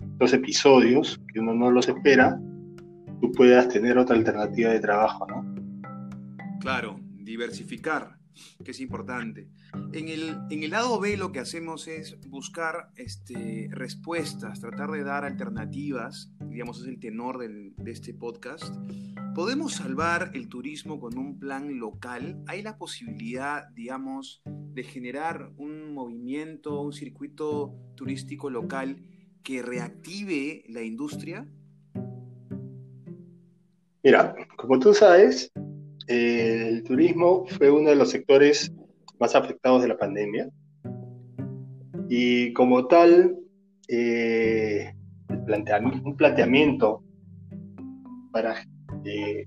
estos 0.00 0.32
episodios, 0.32 1.20
que 1.32 1.40
uno 1.40 1.54
no 1.54 1.70
los 1.70 1.88
espera, 1.88 2.40
tú 3.22 3.30
puedas 3.30 3.68
tener 3.68 3.96
otra 3.98 4.16
alternativa 4.16 4.70
de 4.70 4.80
trabajo, 4.80 5.24
¿no? 5.28 5.54
Claro, 6.58 6.98
diversificar, 7.14 8.18
que 8.64 8.72
es 8.72 8.80
importante. 8.80 9.48
En 9.92 10.08
el, 10.08 10.36
en 10.50 10.64
el 10.64 10.72
lado 10.72 10.98
B 10.98 11.16
lo 11.16 11.30
que 11.30 11.38
hacemos 11.38 11.86
es 11.86 12.18
buscar 12.28 12.90
este, 12.96 13.68
respuestas, 13.70 14.58
tratar 14.58 14.90
de 14.90 15.04
dar 15.04 15.24
alternativas, 15.24 16.32
digamos 16.40 16.80
es 16.80 16.88
el 16.88 16.98
tenor 16.98 17.38
del, 17.38 17.74
de 17.76 17.92
este 17.92 18.12
podcast. 18.12 18.74
¿Podemos 19.36 19.74
salvar 19.74 20.32
el 20.34 20.48
turismo 20.48 20.98
con 20.98 21.16
un 21.16 21.38
plan 21.38 21.78
local? 21.78 22.42
¿Hay 22.48 22.60
la 22.62 22.76
posibilidad, 22.76 23.68
digamos, 23.68 24.42
de 24.44 24.82
generar 24.82 25.52
un 25.56 25.94
movimiento, 25.94 26.80
un 26.80 26.92
circuito 26.92 27.72
turístico 27.94 28.50
local 28.50 29.04
que 29.44 29.62
reactive 29.62 30.64
la 30.68 30.82
industria? 30.82 31.46
Mira, 34.02 34.34
como 34.56 34.78
tú 34.78 34.92
sabes, 34.94 35.52
el 36.08 36.82
turismo 36.82 37.46
fue 37.46 37.70
uno 37.70 37.90
de 37.90 37.96
los 37.96 38.10
sectores 38.10 38.72
más 39.20 39.34
afectados 39.34 39.82
de 39.82 39.88
la 39.88 39.96
pandemia. 39.96 40.48
Y 42.08 42.52
como 42.52 42.86
tal, 42.86 43.36
eh, 43.88 44.92
un 45.28 46.16
planteamiento 46.16 47.02
para 48.32 48.56
eh, 49.04 49.46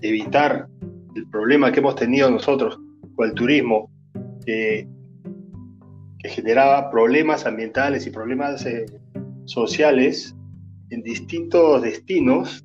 evitar 0.00 0.68
el 1.14 1.28
problema 1.28 1.70
que 1.72 1.80
hemos 1.80 1.96
tenido 1.96 2.30
nosotros 2.30 2.78
con 3.14 3.28
el 3.28 3.34
turismo, 3.34 3.90
que 4.46 4.88
generaba 6.24 6.90
problemas 6.90 7.46
ambientales 7.46 8.06
y 8.06 8.10
problemas 8.10 8.64
eh, 8.66 8.86
sociales 9.44 10.34
en 10.90 11.02
distintos 11.02 11.82
destinos, 11.82 12.64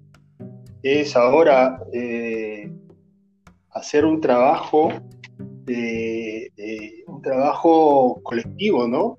es 0.85 1.15
ahora 1.15 1.79
eh, 1.93 2.71
hacer 3.71 4.05
un 4.05 4.21
trabajo, 4.21 4.91
un 7.07 7.21
trabajo 7.23 8.21
colectivo, 8.23 8.87
¿no? 8.87 9.17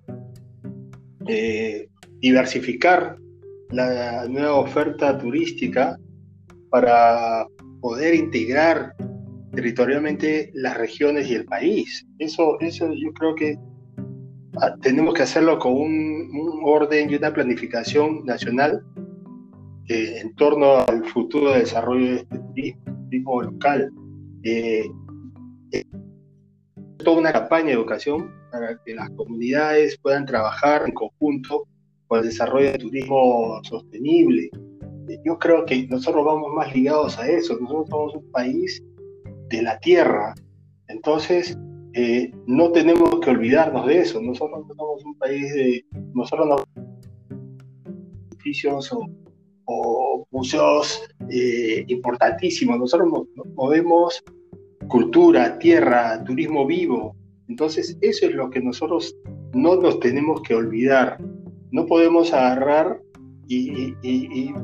diversificar 2.20 3.16
la 3.70 4.28
nueva 4.28 4.54
oferta 4.54 5.18
turística 5.18 5.98
para 6.70 7.46
poder 7.80 8.14
integrar 8.14 8.94
territorialmente 9.52 10.50
las 10.54 10.76
regiones 10.76 11.28
y 11.28 11.34
el 11.34 11.46
país. 11.46 12.06
Eso, 12.18 12.60
eso 12.60 12.88
yo 12.92 13.12
creo 13.12 13.34
que 13.34 13.58
ah, 14.60 14.76
tenemos 14.82 15.14
que 15.14 15.22
hacerlo 15.22 15.58
con 15.58 15.72
un 15.72 16.60
orden 16.62 17.10
y 17.10 17.16
una 17.16 17.32
planificación 17.32 18.24
nacional 18.24 18.84
eh, 19.88 20.18
en 20.20 20.34
torno 20.34 20.78
al 20.88 21.04
futuro 21.04 21.52
desarrollo 21.52 22.06
de 22.06 22.16
este 22.16 22.38
turismo, 23.08 23.42
local. 23.42 23.92
Eh, 24.42 24.84
eh, 25.70 25.84
toda 26.98 27.18
una 27.18 27.32
campaña 27.32 27.66
de 27.66 27.74
educación 27.74 28.32
para 28.50 28.76
que 28.84 28.94
las 28.94 29.08
comunidades 29.10 29.96
puedan 29.98 30.26
trabajar 30.26 30.82
en 30.86 30.92
conjunto 30.92 31.68
con 32.08 32.18
el 32.18 32.24
desarrollo 32.26 32.72
del 32.72 32.80
turismo 32.80 33.60
sostenible. 33.62 34.50
Yo 35.24 35.38
creo 35.38 35.64
que 35.64 35.86
nosotros 35.86 36.24
vamos 36.24 36.52
más 36.52 36.74
ligados 36.74 37.16
a 37.18 37.28
eso. 37.28 37.56
Nosotros 37.60 37.88
somos 37.88 38.14
un 38.16 38.30
país 38.32 38.82
de 39.50 39.62
la 39.62 39.78
tierra. 39.78 40.34
Entonces, 40.88 41.56
no 42.46 42.72
tenemos 42.72 43.20
que 43.20 43.30
olvidarnos 43.30 43.86
de 43.86 44.00
eso. 44.00 44.20
Nosotros 44.20 44.66
no 44.66 44.74
somos 44.74 45.04
un 45.04 45.16
país 45.16 45.54
de. 45.54 45.84
Nosotros 46.12 46.48
no. 46.48 46.56
o 48.76 48.82
o 49.66 50.26
museos 50.30 51.02
eh, 51.30 51.84
importantísimos. 51.88 52.78
Nosotros 52.78 53.26
movemos 53.54 54.22
cultura, 54.88 55.58
tierra, 55.58 56.22
turismo 56.24 56.66
vivo. 56.66 57.14
Entonces, 57.48 57.96
eso 58.00 58.26
es 58.26 58.34
lo 58.34 58.50
que 58.50 58.60
nosotros 58.60 59.14
no 59.52 59.76
nos 59.76 60.00
tenemos 60.00 60.42
que 60.42 60.54
olvidar. 60.54 61.18
No 61.70 61.86
podemos 61.86 62.32
agarrar 62.32 63.00
y, 63.48 63.94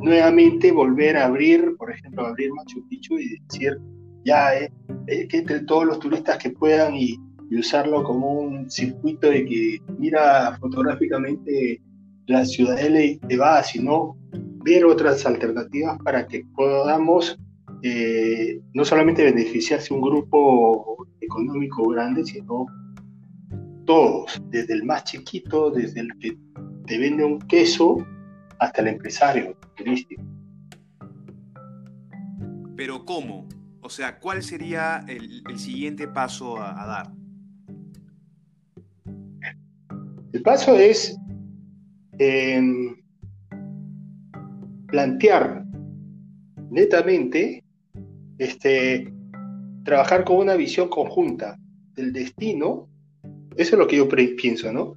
nuevamente 0.01 0.73
volver 0.73 1.17
a 1.17 1.27
abrir, 1.27 1.77
por 1.77 1.93
ejemplo, 1.93 2.27
abrir 2.27 2.51
Machu 2.53 2.87
Picchu 2.89 3.19
y 3.19 3.39
decir, 3.49 3.79
ya, 4.25 4.55
eh, 4.57 4.73
eh, 5.07 5.29
que 5.29 5.39
entre 5.39 5.61
todos 5.61 5.85
los 5.85 5.99
turistas 5.99 6.39
que 6.39 6.51
puedan 6.51 6.97
y, 6.97 7.17
y 7.51 7.59
usarlo 7.59 8.03
como 8.03 8.33
un 8.33 8.71
circuito 8.71 9.29
de 9.29 9.45
que 9.45 9.79
mira 9.99 10.57
fotográficamente 10.59 11.81
la 12.27 12.45
ciudadela 12.45 13.03
y 13.03 13.19
te 13.19 13.39
sino 13.65 14.17
ver 14.63 14.85
otras 14.85 15.25
alternativas 15.27 15.99
para 16.03 16.27
que 16.27 16.45
podamos 16.55 17.39
eh, 17.83 18.61
no 18.75 18.85
solamente 18.85 19.25
beneficiarse 19.25 19.93
un 19.93 20.01
grupo 20.01 21.07
económico 21.21 21.89
grande, 21.89 22.25
sino 22.25 22.67
todos, 23.85 24.41
desde 24.51 24.75
el 24.75 24.85
más 24.85 25.05
chiquito, 25.05 25.71
desde 25.71 26.01
el 26.01 26.09
que 26.19 26.39
te 26.87 26.99
vende 26.99 27.25
un 27.25 27.41
queso 27.41 27.99
hasta 28.59 28.83
el 28.83 28.89
empresario 28.89 29.57
turístico. 29.77 30.23
Pero 32.77 33.05
¿cómo? 33.05 33.49
O 33.81 33.91
sea, 33.91 34.21
¿cuál 34.21 34.43
sería 34.43 35.05
el, 35.09 35.59
siguiente 35.59 36.07
paso 36.07 36.59
a, 36.59 36.83
a 36.83 36.87
dar? 36.87 37.13
El 40.33 40.43
paso 40.43 40.77
es 40.77 41.17
eh, 42.19 42.63
plantear 44.93 45.65
netamente, 46.71 47.65
este, 48.37 49.11
trabajar 49.85 50.23
con 50.25 50.37
una 50.37 50.55
visión 50.55 50.89
conjunta 50.89 51.59
del 51.95 52.13
destino, 52.13 52.89
eso 53.57 53.75
es 53.75 53.79
lo 53.79 53.87
que 53.87 53.97
yo 53.97 54.07
pienso, 54.09 54.71
¿no? 54.71 54.95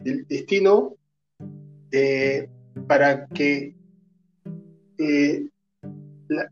Del 0.00 0.26
destino 0.26 0.96
eh, 1.92 2.48
para 2.88 3.26
que 3.28 3.74
eh, 4.98 5.48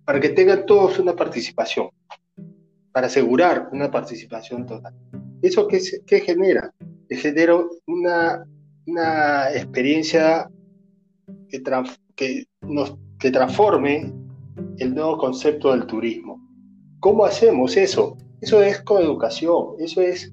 para 0.05 0.21
que 0.21 0.29
tengan 0.29 0.65
todos 0.65 1.01
una 1.01 1.17
participación, 1.17 1.89
para 2.93 3.09
asegurar 3.09 3.71
una 3.73 3.91
participación 3.91 4.67
total. 4.67 4.95
¿Eso 5.43 5.67
qué, 5.67 5.81
qué 6.07 6.21
genera? 6.21 6.73
genera 7.11 7.57
una, 7.87 8.45
una 8.87 9.53
experiencia 9.53 10.49
que, 11.49 11.61
que, 12.17 12.45
nos, 12.63 12.97
que 13.19 13.31
transforme 13.31 14.13
el 14.79 14.95
nuevo 14.95 15.19
concepto 15.19 15.73
del 15.73 15.87
turismo. 15.87 16.41
¿Cómo 17.01 17.25
hacemos 17.25 17.77
eso? 17.77 18.17
Eso 18.41 18.63
es 18.63 18.81
con 18.83 19.03
educación, 19.03 19.75
eso 19.79 20.01
es 20.01 20.33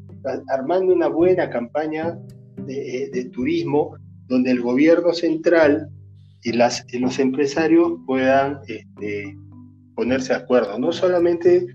armando 0.49 0.93
una 0.93 1.07
buena 1.07 1.49
campaña 1.49 2.17
de, 2.57 3.29
turismo 3.33 3.95
donde 4.27 4.51
el 4.51 4.61
gobierno 4.61 5.13
central 5.13 5.89
y, 6.43 6.53
los 6.53 7.19
empresarios 7.19 7.93
puedan 8.05 8.59
este, 8.67 9.35
ponerse 9.95 10.33
de 10.33 10.39
acuerdo. 10.39 10.77
No 10.79 10.91
solamente 10.91 11.67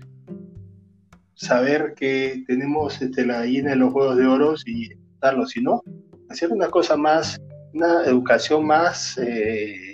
saber 1.35 1.93
que 1.95 2.43
tenemos 2.47 3.01
este, 3.01 3.25
la 3.25 3.39
gallina 3.39 3.71
de 3.71 3.75
los 3.77 3.93
huevos 3.93 4.17
de 4.17 4.25
oro 4.25 4.55
y 4.65 4.89
darlo, 5.19 5.45
sino 5.45 5.81
hacer 6.29 6.51
una 6.51 6.67
cosa 6.67 6.97
más, 6.97 7.39
una 7.73 8.03
educación 8.05 8.65
más 8.65 9.17
eh, 9.17 9.86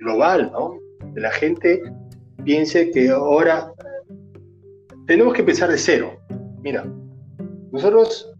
global, 0.00 0.50
¿no? 0.52 0.78
La 1.14 1.30
gente 1.30 1.80
piense 2.44 2.90
que 2.90 3.10
ahora 3.10 3.72
tenemos 5.06 5.34
que 5.34 5.40
empezar 5.40 5.70
de 5.70 5.78
cero. 5.78 6.18
Mira, 6.62 6.84
nosotros 7.72 8.32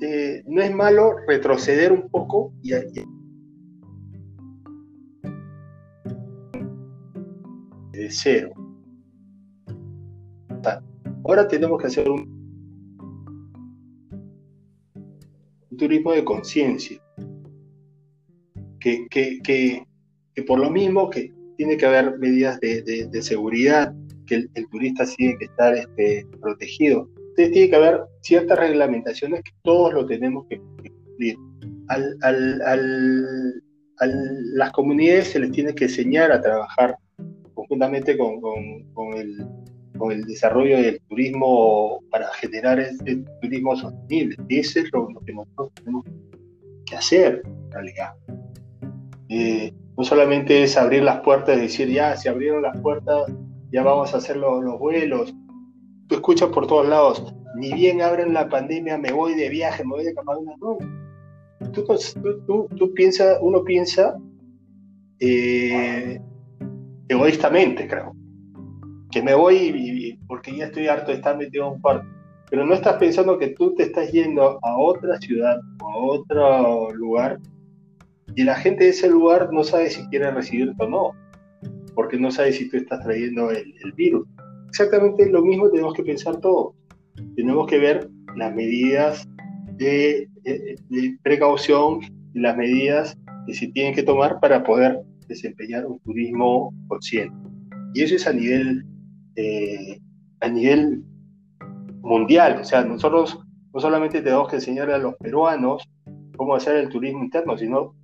eh, 0.00 0.42
no 0.46 0.62
es 0.62 0.74
malo 0.74 1.16
retroceder 1.26 1.92
un 1.92 2.08
poco 2.08 2.52
y, 2.62 2.70
de 2.70 3.06
cero. 8.10 8.52
Ahora 11.24 11.46
tenemos 11.46 11.80
que 11.80 11.88
hacer 11.88 12.08
un 12.08 12.26
turismo 15.76 16.12
de 16.12 16.24
conciencia, 16.24 16.98
que 18.80 19.06
que, 19.10 19.40
que, 19.42 19.87
que, 20.38 20.44
por 20.44 20.60
lo 20.60 20.70
mismo 20.70 21.10
que 21.10 21.32
tiene 21.56 21.76
que 21.76 21.86
haber 21.86 22.16
medidas 22.18 22.60
de, 22.60 22.82
de, 22.82 23.22
seguridad, 23.22 23.92
que 24.26 24.46
el, 24.54 24.68
turista 24.70 25.04
tiene 25.16 25.36
que 25.38 25.46
estar 25.46 25.74
este, 25.74 26.24
protegido. 26.40 27.08
Entonces 27.30 27.50
tiene 27.52 27.70
que 27.70 27.76
haber 27.76 28.00
ciertas 28.20 28.56
reglamentaciones 28.56 29.42
que 29.42 29.50
todos 29.64 29.92
lo 29.92 30.06
tenemos 30.06 30.46
que 30.48 30.58
cumplir. 30.58 31.36
Al, 31.88 32.16
al, 32.22 32.62
al, 32.62 33.62
a 33.98 34.06
las 34.06 34.70
comunidades 34.70 35.28
se 35.28 35.40
les 35.40 35.50
tiene 35.50 35.74
que 35.74 35.84
enseñar 35.84 36.30
a 36.30 36.40
trabajar 36.40 36.96
conjuntamente 37.54 38.16
con, 38.16 38.40
con, 38.40 38.84
con 38.92 39.14
el 39.14 39.44
con 39.96 40.12
el 40.12 40.22
desarrollo 40.22 40.76
del 40.76 41.00
turismo 41.08 42.04
para 42.12 42.28
generar 42.34 42.78
ese 42.78 43.24
turismo 43.42 43.74
sostenible. 43.74 44.36
Ese 44.48 44.80
es 44.80 44.92
lo, 44.92 45.08
que 45.26 45.32
nosotros 45.32 45.72
tenemos 45.74 46.04
que 46.86 46.94
hacer 46.94 47.42
en 47.44 47.72
realidad. 47.72 48.12
Eh, 49.28 49.72
no 49.98 50.04
solamente 50.04 50.62
es 50.62 50.76
abrir 50.76 51.02
las 51.02 51.20
puertas 51.22 51.58
y 51.58 51.62
decir, 51.62 51.88
ya, 51.88 52.16
se 52.16 52.28
abrieron 52.28 52.62
las 52.62 52.80
puertas, 52.80 53.30
ya 53.72 53.82
vamos 53.82 54.14
a 54.14 54.18
hacer 54.18 54.36
los, 54.36 54.78
vuelos. 54.78 55.34
Tú 56.06 56.14
escuchas 56.14 56.50
por 56.50 56.68
todos 56.68 56.88
lados, 56.88 57.34
ni 57.56 57.72
bien 57.72 58.00
abren 58.00 58.32
la 58.32 58.48
pandemia, 58.48 58.96
me 58.96 59.10
voy 59.10 59.34
de 59.34 59.48
viaje, 59.48 59.84
me 59.84 59.96
voy 59.96 60.04
de 60.04 60.14
campana. 60.14 60.52
No. 60.60 60.78
Tú, 61.72 61.84
tú, 61.84 62.68
tú, 62.76 62.94
uno 63.40 63.64
piensa 63.64 64.16
eh, 65.18 66.20
egoístamente, 67.08 67.88
creo 67.88 68.14
que 69.10 69.22
me 69.22 69.34
voy 69.34 70.18
porque 70.28 70.56
ya 70.56 70.66
estoy 70.66 70.86
harto 70.86 71.10
de 71.10 71.16
estar 71.16 71.36
metido 71.36 71.66
en 71.66 71.72
un 71.72 71.80
cuarto. 71.80 72.06
Pero 72.50 72.64
no 72.64 72.74
estás 72.74 72.96
pensando 72.98 73.36
que 73.36 73.48
tú 73.48 73.74
te 73.74 73.84
estás 73.84 74.12
yendo 74.12 74.58
a 74.62 74.78
otra 74.78 75.18
ciudad 75.18 75.58
o 75.82 75.88
a 75.88 75.96
otro 75.96 76.94
lugar 76.94 77.38
y 78.34 78.44
la 78.44 78.54
gente 78.54 78.84
de 78.84 78.90
ese 78.90 79.08
lugar 79.08 79.52
no 79.52 79.64
sabe 79.64 79.90
si 79.90 80.06
quiere 80.08 80.30
recibirte 80.30 80.84
o 80.84 80.88
no, 80.88 81.12
porque 81.94 82.18
no 82.18 82.30
sabe 82.30 82.52
si 82.52 82.68
tú 82.68 82.76
estás 82.76 83.02
trayendo 83.02 83.50
el, 83.50 83.92
virus. 83.96 84.28
Exactamente 84.68 85.28
lo 85.30 85.42
mismo 85.42 85.70
tenemos 85.70 85.94
que 85.94 86.04
pensar 86.04 86.40
todos. 86.40 86.74
Tenemos 87.34 87.66
que 87.66 87.78
ver 87.78 88.08
las 88.36 88.54
medidas 88.54 89.26
de, 89.76 90.28
precaución 91.22 92.00
las 92.34 92.56
medidas 92.56 93.16
que 93.46 93.54
se 93.54 93.68
tienen 93.68 93.94
que 93.94 94.02
tomar 94.02 94.38
para 94.40 94.62
poder 94.62 95.00
desempeñar 95.26 95.86
un 95.86 95.98
turismo 96.00 96.72
consciente. 96.86 97.36
Y 97.94 98.02
eso 98.02 98.14
es 98.14 98.26
a 98.26 98.32
nivel 98.32 98.84
eh, 99.36 100.00
a 100.40 100.48
nivel 100.48 101.02
mundial. 102.02 102.58
O 102.60 102.64
sea, 102.64 102.84
nosotros 102.84 103.38
no 103.72 103.80
solamente 103.80 104.20
tenemos 104.22 104.48
que 104.48 104.56
enseñar 104.56 104.90
a 104.90 104.98
los 104.98 105.14
peruanos 105.16 105.88
cómo 106.36 106.54
hacer 106.54 106.76
el 106.76 106.88
turismo 106.88 107.24
interno, 107.24 107.56
sino 107.56 107.94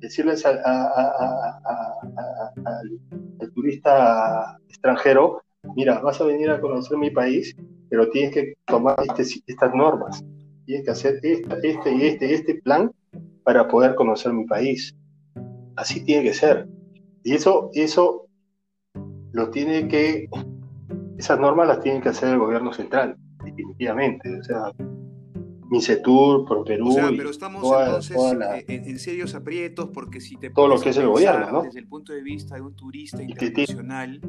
decirles 0.00 0.44
al 0.46 0.60
turista 3.54 4.58
extranjero, 4.68 5.42
mira, 5.76 6.00
vas 6.00 6.20
a 6.20 6.24
venir 6.24 6.50
a 6.50 6.60
conocer 6.60 6.96
mi 6.98 7.10
país, 7.10 7.54
pero 7.88 8.08
tienes 8.10 8.32
que 8.32 8.54
tomar 8.66 8.96
este, 9.02 9.42
estas 9.46 9.74
normas, 9.74 10.24
tienes 10.66 10.84
que 10.84 10.90
hacer 10.90 11.20
este 11.22 11.92
y 11.92 12.06
este, 12.06 12.34
este 12.34 12.54
plan 12.62 12.90
para 13.44 13.68
poder 13.68 13.94
conocer 13.94 14.32
mi 14.32 14.46
país. 14.46 14.94
Así 15.76 16.04
tiene 16.04 16.24
que 16.24 16.34
ser. 16.34 16.68
Y 17.24 17.34
eso, 17.34 17.70
eso 17.74 18.26
lo 19.32 19.50
tiene 19.50 19.88
que 19.88 20.28
esas 21.20 21.38
normas 21.38 21.68
las 21.68 21.80
tiene 21.80 22.00
que 22.00 22.08
hacer 22.08 22.30
el 22.30 22.38
gobierno 22.38 22.72
central, 22.72 23.14
definitivamente. 23.44 24.38
O 24.38 24.42
sea, 24.42 24.72
Misetur, 25.70 26.44
Pro 26.44 26.64
Perú. 26.64 26.88
O 26.88 26.92
sea, 26.92 27.10
pero 27.16 27.30
estamos 27.30 27.62
entonces 27.64 28.16
eh, 28.16 28.64
en, 28.66 28.98
serios 28.98 29.34
aprietos 29.36 29.88
porque 29.94 30.20
si 30.20 30.36
te 30.36 30.50
todo 30.50 30.66
lo 30.66 30.80
que 30.80 30.90
es 30.90 30.96
el 30.96 31.06
gobierno, 31.06 31.50
¿no? 31.50 31.62
Desde 31.62 31.78
el 31.78 31.86
punto 31.86 32.12
de 32.12 32.22
vista 32.22 32.56
de 32.56 32.62
un 32.62 32.74
turista 32.74 33.22
internacional, 33.22 34.20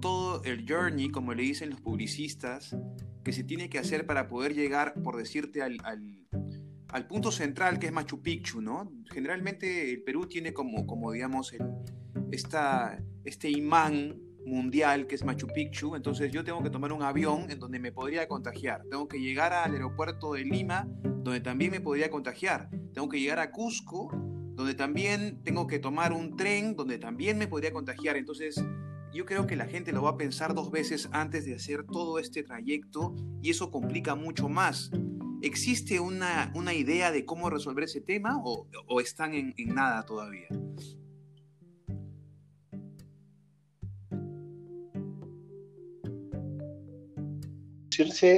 todo 0.00 0.42
el 0.44 0.66
journey, 0.68 1.08
como 1.08 1.32
le 1.32 1.42
dicen 1.42 1.70
los 1.70 1.80
publicistas, 1.80 2.76
que 3.24 3.32
se 3.32 3.44
tiene 3.44 3.70
que 3.70 3.78
hacer 3.78 4.04
para 4.04 4.28
poder 4.28 4.54
llegar, 4.54 4.92
por 5.02 5.16
decirte, 5.16 5.62
al, 5.62 5.78
al, 5.84 7.06
punto 7.06 7.32
central 7.32 7.78
que 7.78 7.86
es 7.86 7.92
Machu 7.92 8.20
Picchu, 8.20 8.60
¿no? 8.60 8.92
Generalmente 9.10 9.90
el 9.90 10.02
Perú 10.02 10.26
tiene 10.26 10.52
como, 10.52 10.86
como 10.86 11.12
digamos, 11.12 11.54
el, 11.54 11.62
esta, 12.30 13.02
este 13.24 13.48
imán 13.48 14.20
mundial 14.46 15.06
que 15.06 15.14
es 15.14 15.24
Machu 15.24 15.46
Picchu, 15.48 15.96
entonces 15.96 16.32
yo 16.32 16.44
tengo 16.44 16.62
que 16.62 16.70
tomar 16.70 16.92
un 16.92 17.02
avión 17.02 17.50
en 17.50 17.58
donde 17.58 17.78
me 17.78 17.92
podría 17.92 18.28
contagiar. 18.28 18.82
Tengo 18.90 19.08
que 19.08 19.20
llegar 19.20 19.52
al 19.52 19.72
aeropuerto 19.72 20.34
de 20.34 20.44
Lima, 20.44 20.86
donde 21.02 21.40
también 21.40 21.70
me 21.70 21.80
podría 21.80 22.10
contagiar. 22.10 22.68
Tengo 22.92 23.08
que 23.08 23.20
llegar 23.20 23.38
a 23.38 23.50
Cusco, 23.50 24.10
donde 24.54 24.74
también 24.74 25.42
tengo 25.42 25.66
que 25.66 25.78
tomar 25.78 26.12
un 26.12 26.36
tren, 26.36 26.76
donde 26.76 26.98
también 26.98 27.38
me 27.38 27.46
podría 27.46 27.72
contagiar. 27.72 28.16
Entonces 28.16 28.62
yo 29.12 29.24
creo 29.24 29.46
que 29.46 29.56
la 29.56 29.66
gente 29.66 29.92
lo 29.92 30.02
va 30.02 30.10
a 30.10 30.16
pensar 30.16 30.54
dos 30.54 30.70
veces 30.70 31.08
antes 31.12 31.44
de 31.44 31.54
hacer 31.54 31.84
todo 31.84 32.18
este 32.18 32.42
trayecto 32.42 33.14
y 33.42 33.50
eso 33.50 33.70
complica 33.70 34.14
mucho 34.14 34.48
más. 34.48 34.90
¿Existe 35.42 36.00
una, 36.00 36.50
una 36.54 36.72
idea 36.72 37.12
de 37.12 37.24
cómo 37.24 37.50
resolver 37.50 37.84
ese 37.84 38.00
tema 38.00 38.40
o, 38.42 38.66
están 39.00 39.34
en 39.34 39.54
nada 39.74 40.04
todavía? 40.04 40.48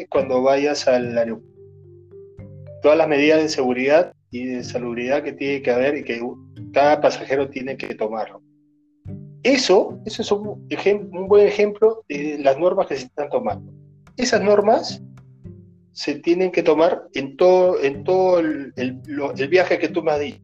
Cuando 0.08 0.42
vayas 0.42 0.86
al 0.88 1.16
aeropuerto. 1.16 1.56
Todas 2.82 2.98
las 2.98 3.08
medidas 3.08 3.42
de 3.42 3.48
seguridad 3.48 4.12
y 4.30 4.44
de 4.46 4.64
salubridad 4.64 5.22
que 5.22 5.32
tiene 5.32 5.62
que 5.62 5.70
haber 5.70 5.96
y 5.96 6.04
que 6.04 6.20
cada 6.72 7.00
pasajero 7.00 7.48
tiene 7.48 7.76
que 7.76 7.94
tomarlo. 7.94 8.42
Eso, 9.42 10.00
eso 10.04 10.22
es 10.22 10.32
un, 10.32 11.28
buen 11.28 11.46
ejemplo 11.46 12.04
de 12.08 12.38
las 12.40 12.58
normas 12.58 12.86
que 12.86 12.96
se 12.96 13.06
están 13.06 13.28
tomando. 13.30 13.72
Esas 14.16 14.42
normas 14.42 15.02
se 15.92 16.16
tienen 16.16 16.50
que 16.50 16.62
tomar 16.62 17.04
en 17.14 17.36
todo, 17.36 17.82
en 17.82 18.04
todo 18.04 18.40
el, 18.40 18.72
viaje 19.48 19.78
que 19.78 19.88
tú 19.88 20.02
me 20.02 20.12
has 20.12 20.20
dicho. 20.20 20.40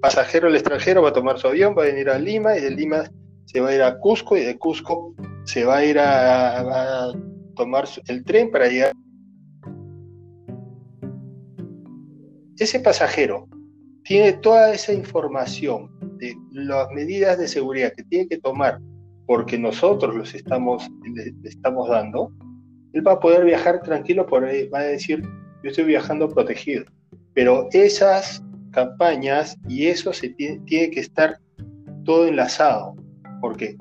Pasajero 0.00 0.48
al 0.48 0.54
extranjero 0.54 1.02
va 1.02 1.10
a 1.10 1.12
tomar 1.12 1.38
su 1.38 1.48
avión, 1.48 1.74
va 1.76 1.82
a 1.82 1.86
venir 1.86 2.08
a 2.08 2.18
Lima 2.18 2.56
y 2.56 2.60
de 2.60 2.70
Lima 2.70 3.10
se 3.44 3.60
va 3.60 3.70
a 3.70 3.74
ir 3.74 3.82
a 3.82 3.98
Cusco 3.98 4.36
y 4.36 4.40
de 4.40 4.58
Cusco 4.58 5.14
se 5.44 5.64
va 5.64 5.78
a 5.78 5.84
ir 5.84 5.98
a 5.98 7.12
tomar 7.54 7.88
el 8.08 8.24
tren 8.24 8.50
para 8.50 8.68
llegar. 8.68 8.92
Ese 12.58 12.80
pasajero 12.80 13.48
tiene 14.04 14.32
toda 14.34 14.72
esa 14.74 14.92
información 14.92 15.90
de 16.18 16.36
las 16.52 16.88
medidas 16.92 17.38
de 17.38 17.48
seguridad 17.48 17.92
que 17.96 18.04
tiene 18.04 18.28
que 18.28 18.38
tomar 18.38 18.80
porque 19.26 19.58
nosotros 19.58 20.14
los 20.14 20.34
estamos, 20.34 20.88
le, 21.14 21.32
estamos 21.48 21.88
dando, 21.88 22.30
él 22.92 23.06
va 23.06 23.12
a 23.12 23.20
poder 23.20 23.44
viajar 23.44 23.80
tranquilo, 23.82 24.26
por 24.26 24.44
ahí, 24.44 24.68
va 24.68 24.80
a 24.80 24.84
decir, 24.84 25.22
yo 25.62 25.70
estoy 25.70 25.84
viajando 25.84 26.28
protegido. 26.28 26.84
Pero 27.34 27.68
esas 27.72 28.44
campañas 28.72 29.56
y 29.68 29.86
eso 29.86 30.12
se 30.12 30.30
tiene, 30.30 30.58
tiene 30.66 30.90
que 30.90 31.00
estar 31.00 31.38
todo 32.04 32.26
enlazado, 32.26 32.94
porque 33.40 33.76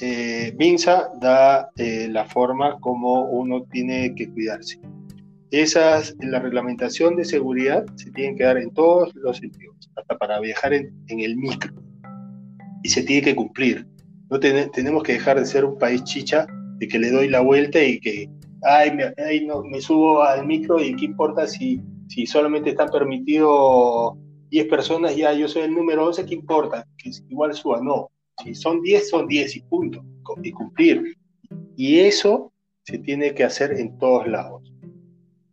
eh, 0.00 0.54
Minsa 0.58 1.10
da 1.20 1.70
eh, 1.76 2.08
la 2.10 2.24
forma 2.24 2.78
como 2.80 3.24
uno 3.24 3.64
tiene 3.64 4.14
que 4.14 4.30
cuidarse. 4.30 4.80
Esas, 5.50 6.14
la 6.20 6.40
reglamentación 6.40 7.16
de 7.16 7.24
seguridad 7.24 7.84
se 7.96 8.10
tiene 8.12 8.36
que 8.36 8.44
dar 8.44 8.58
en 8.58 8.72
todos 8.74 9.14
los 9.14 9.38
sentidos, 9.38 9.90
hasta 9.96 10.18
para 10.18 10.40
viajar 10.40 10.74
en, 10.74 10.92
el 11.08 11.36
micro. 11.36 11.72
Y 12.82 12.90
se 12.90 13.02
tiene 13.02 13.22
que 13.22 13.34
cumplir. 13.34 13.86
No 14.30 14.38
tenemos 14.38 15.02
que 15.02 15.14
dejar 15.14 15.38
de 15.38 15.46
ser 15.46 15.64
un 15.64 15.78
país 15.78 16.04
chicha 16.04 16.46
de 16.78 16.86
que 16.86 16.98
le 16.98 17.10
doy 17.10 17.28
la 17.28 17.40
vuelta 17.40 17.82
y 17.82 17.98
que, 17.98 18.28
ay, 18.62 18.92
me, 18.94 19.12
no, 19.46 19.62
me 19.64 19.80
subo 19.80 20.22
al 20.22 20.46
micro 20.46 20.80
y 20.80 20.94
qué 20.94 21.06
importa 21.06 21.46
si, 21.46 21.80
si 22.08 22.26
solamente 22.26 22.70
están 22.70 22.90
permitidos 22.90 24.18
10 24.50 24.66
personas, 24.68 25.16
ya 25.16 25.32
yo 25.32 25.48
soy 25.48 25.62
el 25.62 25.74
número 25.74 26.06
11, 26.06 26.26
¿qué 26.26 26.34
importa? 26.34 26.86
Que 26.98 27.10
igual 27.30 27.54
suba. 27.54 27.80
No, 27.82 28.10
si 28.42 28.54
son 28.54 28.82
10, 28.82 29.08
son 29.08 29.26
10 29.26 29.56
y 29.56 29.60
punto, 29.62 30.04
y 30.42 30.52
cumplir. 30.52 31.16
Y 31.76 32.00
eso 32.00 32.52
se 32.82 32.98
tiene 32.98 33.34
que 33.34 33.44
hacer 33.44 33.72
en 33.72 33.98
todos 33.98 34.26
lados. 34.26 34.72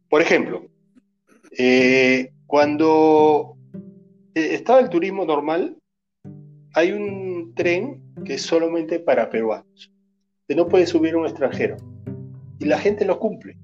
Por 0.10 0.22
ejemplo, 0.22 0.66
eh, 1.58 2.32
cuando 2.46 3.58
eh, 4.34 4.50
estaba 4.54 4.80
el 4.80 4.90
turismo 4.90 5.26
normal, 5.26 5.78
hay 6.74 6.92
un 6.92 7.54
tren 7.56 8.02
que 8.26 8.36
es 8.36 8.42
solamente 8.42 9.00
para 9.00 9.30
peruanos, 9.30 9.92
que 10.48 10.56
no 10.56 10.68
puede 10.68 10.86
subir 10.86 11.16
un 11.16 11.26
extranjero. 11.26 11.78
Y 12.60 12.66
la 12.66 12.78
gente 12.78 13.06
lo 13.06 13.20
cumple, 13.20 13.58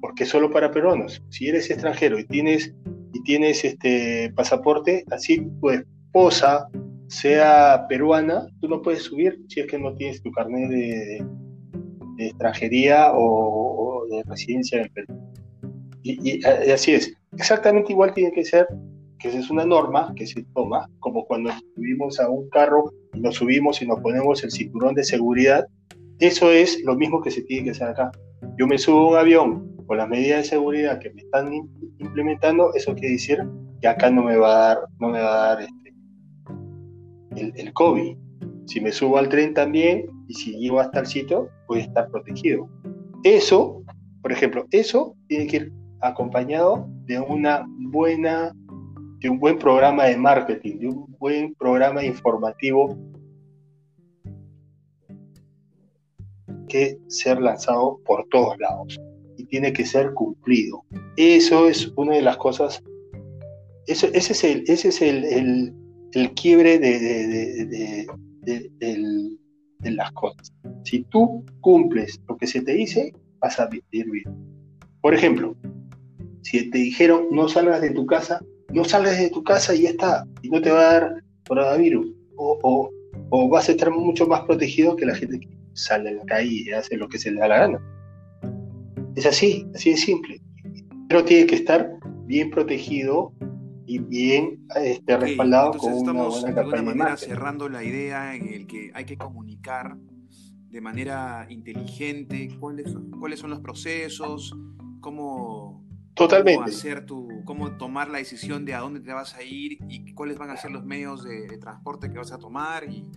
porque 0.00 0.24
solo 0.24 0.50
para 0.50 0.70
peruanos. 0.70 1.22
Si 1.30 1.48
eres 1.48 1.70
extranjero 1.70 2.18
y 2.18 2.26
tienes, 2.26 2.74
y 3.12 3.22
tienes 3.22 3.64
este 3.64 4.32
pasaporte, 4.34 5.04
así 5.10 5.40
pues 5.60 5.84
posa 6.12 6.68
sea 7.08 7.86
peruana, 7.88 8.46
tú 8.60 8.68
no 8.68 8.82
puedes 8.82 9.02
subir 9.02 9.38
si 9.48 9.60
es 9.60 9.66
que 9.66 9.78
no 9.78 9.94
tienes 9.94 10.22
tu 10.22 10.30
carnet 10.32 10.70
de, 10.70 11.26
extranjería 12.18 13.12
o, 13.14 14.06
de 14.10 14.22
residencia 14.24 14.82
en 14.82 14.92
Perú. 14.92 15.14
Y, 16.02 16.44
así 16.44 16.92
es. 16.94 17.12
Exactamente 17.36 17.92
igual 17.92 18.12
tiene 18.14 18.32
que 18.32 18.44
ser 18.44 18.66
que 19.18 19.28
esa 19.28 19.38
es 19.38 19.50
una 19.50 19.64
norma 19.64 20.12
que 20.16 20.26
se 20.26 20.44
toma, 20.54 20.88
como 21.00 21.24
cuando 21.26 21.50
subimos 21.74 22.20
a 22.20 22.28
un 22.28 22.48
carro 22.50 22.90
nos 23.14 23.36
subimos 23.36 23.80
y 23.80 23.86
nos 23.86 24.00
ponemos 24.00 24.42
el 24.44 24.50
cinturón 24.50 24.94
de 24.94 25.04
seguridad, 25.04 25.66
eso 26.18 26.50
es 26.50 26.82
lo 26.84 26.94
mismo 26.94 27.20
que 27.22 27.30
se 27.30 27.42
tiene 27.42 27.64
que 27.64 27.70
hacer 27.70 27.88
acá. 27.88 28.10
Yo 28.58 28.66
me 28.66 28.78
subo 28.78 29.08
a 29.08 29.10
un 29.10 29.16
avión 29.16 29.76
con 29.86 29.98
las 29.98 30.08
medidas 30.08 30.42
de 30.42 30.48
seguridad 30.50 30.98
que 30.98 31.10
me 31.10 31.22
están 31.22 31.52
implementando, 31.98 32.72
eso 32.74 32.94
quiere 32.94 33.12
decir 33.12 33.38
que 33.80 33.88
acá 33.88 34.10
no 34.10 34.22
me 34.22 34.36
va 34.36 34.48
a 34.48 34.68
dar, 34.68 34.78
no 34.98 35.08
me 35.08 35.20
va 35.20 35.34
a 35.34 35.48
dar 35.48 35.62
este, 35.62 35.83
el, 37.36 37.52
el 37.56 37.72
COVID. 37.72 38.16
Si 38.66 38.80
me 38.80 38.92
subo 38.92 39.18
al 39.18 39.28
tren 39.28 39.54
también 39.54 40.06
y 40.28 40.34
si 40.34 40.56
llego 40.58 40.80
hasta 40.80 41.00
el 41.00 41.06
sitio, 41.06 41.48
voy 41.68 41.80
a 41.80 41.82
estar 41.82 42.08
protegido. 42.10 42.68
Eso, 43.24 43.82
por 44.22 44.32
ejemplo, 44.32 44.66
eso 44.70 45.14
tiene 45.28 45.46
que 45.46 45.56
ir 45.56 45.72
acompañado 46.00 46.86
de 47.06 47.20
una 47.20 47.66
buena, 47.90 48.52
de 49.20 49.28
un 49.28 49.38
buen 49.38 49.58
programa 49.58 50.04
de 50.04 50.16
marketing, 50.16 50.78
de 50.78 50.88
un 50.88 51.16
buen 51.18 51.54
programa 51.54 52.04
informativo 52.04 52.96
que 56.68 56.98
ser 57.08 57.40
lanzado 57.40 58.00
por 58.04 58.26
todos 58.30 58.58
lados 58.58 59.00
y 59.36 59.44
tiene 59.44 59.72
que 59.72 59.84
ser 59.84 60.12
cumplido. 60.14 60.82
Eso 61.16 61.68
es 61.68 61.92
una 61.96 62.16
de 62.16 62.22
las 62.22 62.36
cosas, 62.36 62.82
eso, 63.86 64.06
ese 64.12 64.32
es 64.32 64.44
el, 64.44 64.64
ese 64.66 64.88
es 64.88 65.02
el, 65.02 65.24
el, 65.24 65.74
quiebre 66.34 66.78
de, 66.78 68.06
de, 68.42 69.90
las 69.90 70.12
cosas. 70.12 70.52
Si 70.84 71.02
tú 71.04 71.44
cumples 71.60 72.20
lo 72.28 72.36
que 72.36 72.46
se 72.46 72.62
te 72.62 72.72
dice, 72.72 73.12
vas 73.40 73.58
a 73.60 73.66
vivir 73.66 74.10
bien. 74.10 74.24
Por 75.00 75.14
ejemplo, 75.14 75.54
si 76.42 76.70
te 76.70 76.78
dijeron 76.78 77.26
no 77.30 77.48
salgas 77.48 77.80
de 77.82 77.90
tu 77.90 78.06
casa, 78.06 78.40
no 78.72 78.84
salgas 78.84 79.18
de 79.18 79.30
tu 79.30 79.42
casa 79.44 79.74
y 79.74 79.82
ya 79.82 79.90
está, 79.90 80.24
y 80.42 80.48
no 80.48 80.60
te 80.62 80.70
va 80.70 80.80
a 80.80 80.92
dar 80.92 81.22
coronavirus. 81.46 82.06
O, 82.36 82.90
o, 83.30 83.48
vas 83.48 83.68
a 83.68 83.72
estar 83.72 83.90
mucho 83.90 84.26
más 84.26 84.42
protegido 84.42 84.96
que 84.96 85.06
la 85.06 85.14
gente 85.14 85.38
que 85.40 85.48
sale 85.74 86.10
a 86.10 86.12
la 86.14 86.24
calle 86.24 86.50
y 86.50 86.70
hace 86.72 86.96
lo 86.96 87.08
que 87.08 87.18
se 87.18 87.30
le 87.30 87.40
da 87.40 87.48
la 87.48 87.58
gana. 87.58 87.80
Es 89.16 89.26
así, 89.26 89.66
así 89.74 89.90
de 89.90 89.96
simple. 89.96 90.40
Pero 91.08 91.24
tiene 91.24 91.46
que 91.46 91.56
estar 91.56 91.90
bien 92.26 92.50
protegido 92.50 93.32
y 93.86 93.98
bien 93.98 94.66
este, 94.76 95.16
respaldado 95.16 95.72
con 95.74 95.92
una 95.92 96.12
buena 96.12 96.54
campaña 96.54 96.76
de 96.76 96.82
manera 96.82 97.16
cerrando 97.16 97.68
la 97.68 97.84
idea 97.84 98.34
en 98.34 98.48
el 98.48 98.66
que 98.66 98.90
hay 98.94 99.04
que 99.04 99.16
comunicar 99.16 99.96
de 100.74 100.80
manera 100.80 101.46
inteligente 101.50 102.48
cuáles 102.58 102.90
son, 102.90 103.10
cuáles 103.12 103.38
son 103.38 103.50
los 103.50 103.60
procesos, 103.60 104.56
cómo, 105.00 105.84
Totalmente. 106.14 106.70
hacer 106.70 107.06
tu, 107.06 107.28
cómo 107.44 107.76
tomar 107.76 108.08
la 108.08 108.18
decisión 108.18 108.64
de 108.64 108.74
a 108.74 108.80
dónde 108.80 109.00
te 109.00 109.12
vas 109.12 109.36
a 109.36 109.42
ir 109.44 109.78
y 109.88 110.12
cuáles 110.14 110.36
van 110.36 110.50
a 110.50 110.56
ser 110.56 110.72
los 110.72 110.84
medios 110.84 111.22
de, 111.22 111.58
transporte 111.58 112.10
que 112.10 112.18
vas 112.18 112.32
a 112.32 112.38
tomar. 112.38 112.90
Y, 112.90 113.08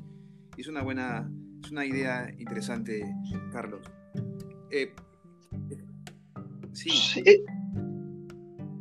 es 0.55 0.67
una 0.67 0.83
buena, 0.83 1.31
es 1.63 1.71
una 1.71 1.85
idea 1.85 2.31
interesante, 2.37 3.03
Carlos. 3.51 3.81
Eh, 4.69 4.93
sí. 6.73 6.89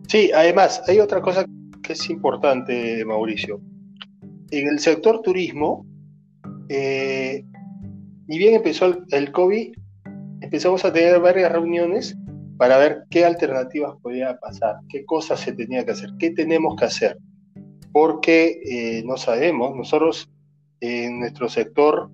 sí. 0.08 0.32
además, 0.32 0.82
hay 0.86 1.00
otra 1.00 1.22
cosa 1.22 1.46
que 1.86 1.92
es 1.94 2.10
importante, 2.10 3.04
Mauricio. 3.04 3.60
En 4.50 4.68
el 4.68 4.78
sector 4.78 5.22
turismo, 5.22 5.86
eh, 6.68 7.44
ni 8.26 8.38
bien 8.38 8.54
empezó 8.54 8.86
el, 8.86 9.04
el 9.10 9.32
COVID, 9.32 9.74
empezamos 10.40 10.84
a 10.84 10.92
tener 10.92 11.20
varias 11.20 11.52
reuniones 11.52 12.16
para 12.56 12.78
ver 12.78 13.04
qué 13.10 13.24
alternativas 13.24 13.96
podía 14.02 14.38
pasar, 14.38 14.76
qué 14.88 15.04
cosas 15.04 15.40
se 15.40 15.52
tenía 15.52 15.84
que 15.84 15.92
hacer, 15.92 16.10
qué 16.18 16.30
tenemos 16.30 16.76
que 16.76 16.86
hacer, 16.86 17.18
porque 17.92 18.60
eh, 18.64 19.02
no 19.04 19.16
sabemos, 19.16 19.74
nosotros 19.76 20.30
en 20.80 21.20
nuestro 21.20 21.48
sector 21.48 22.10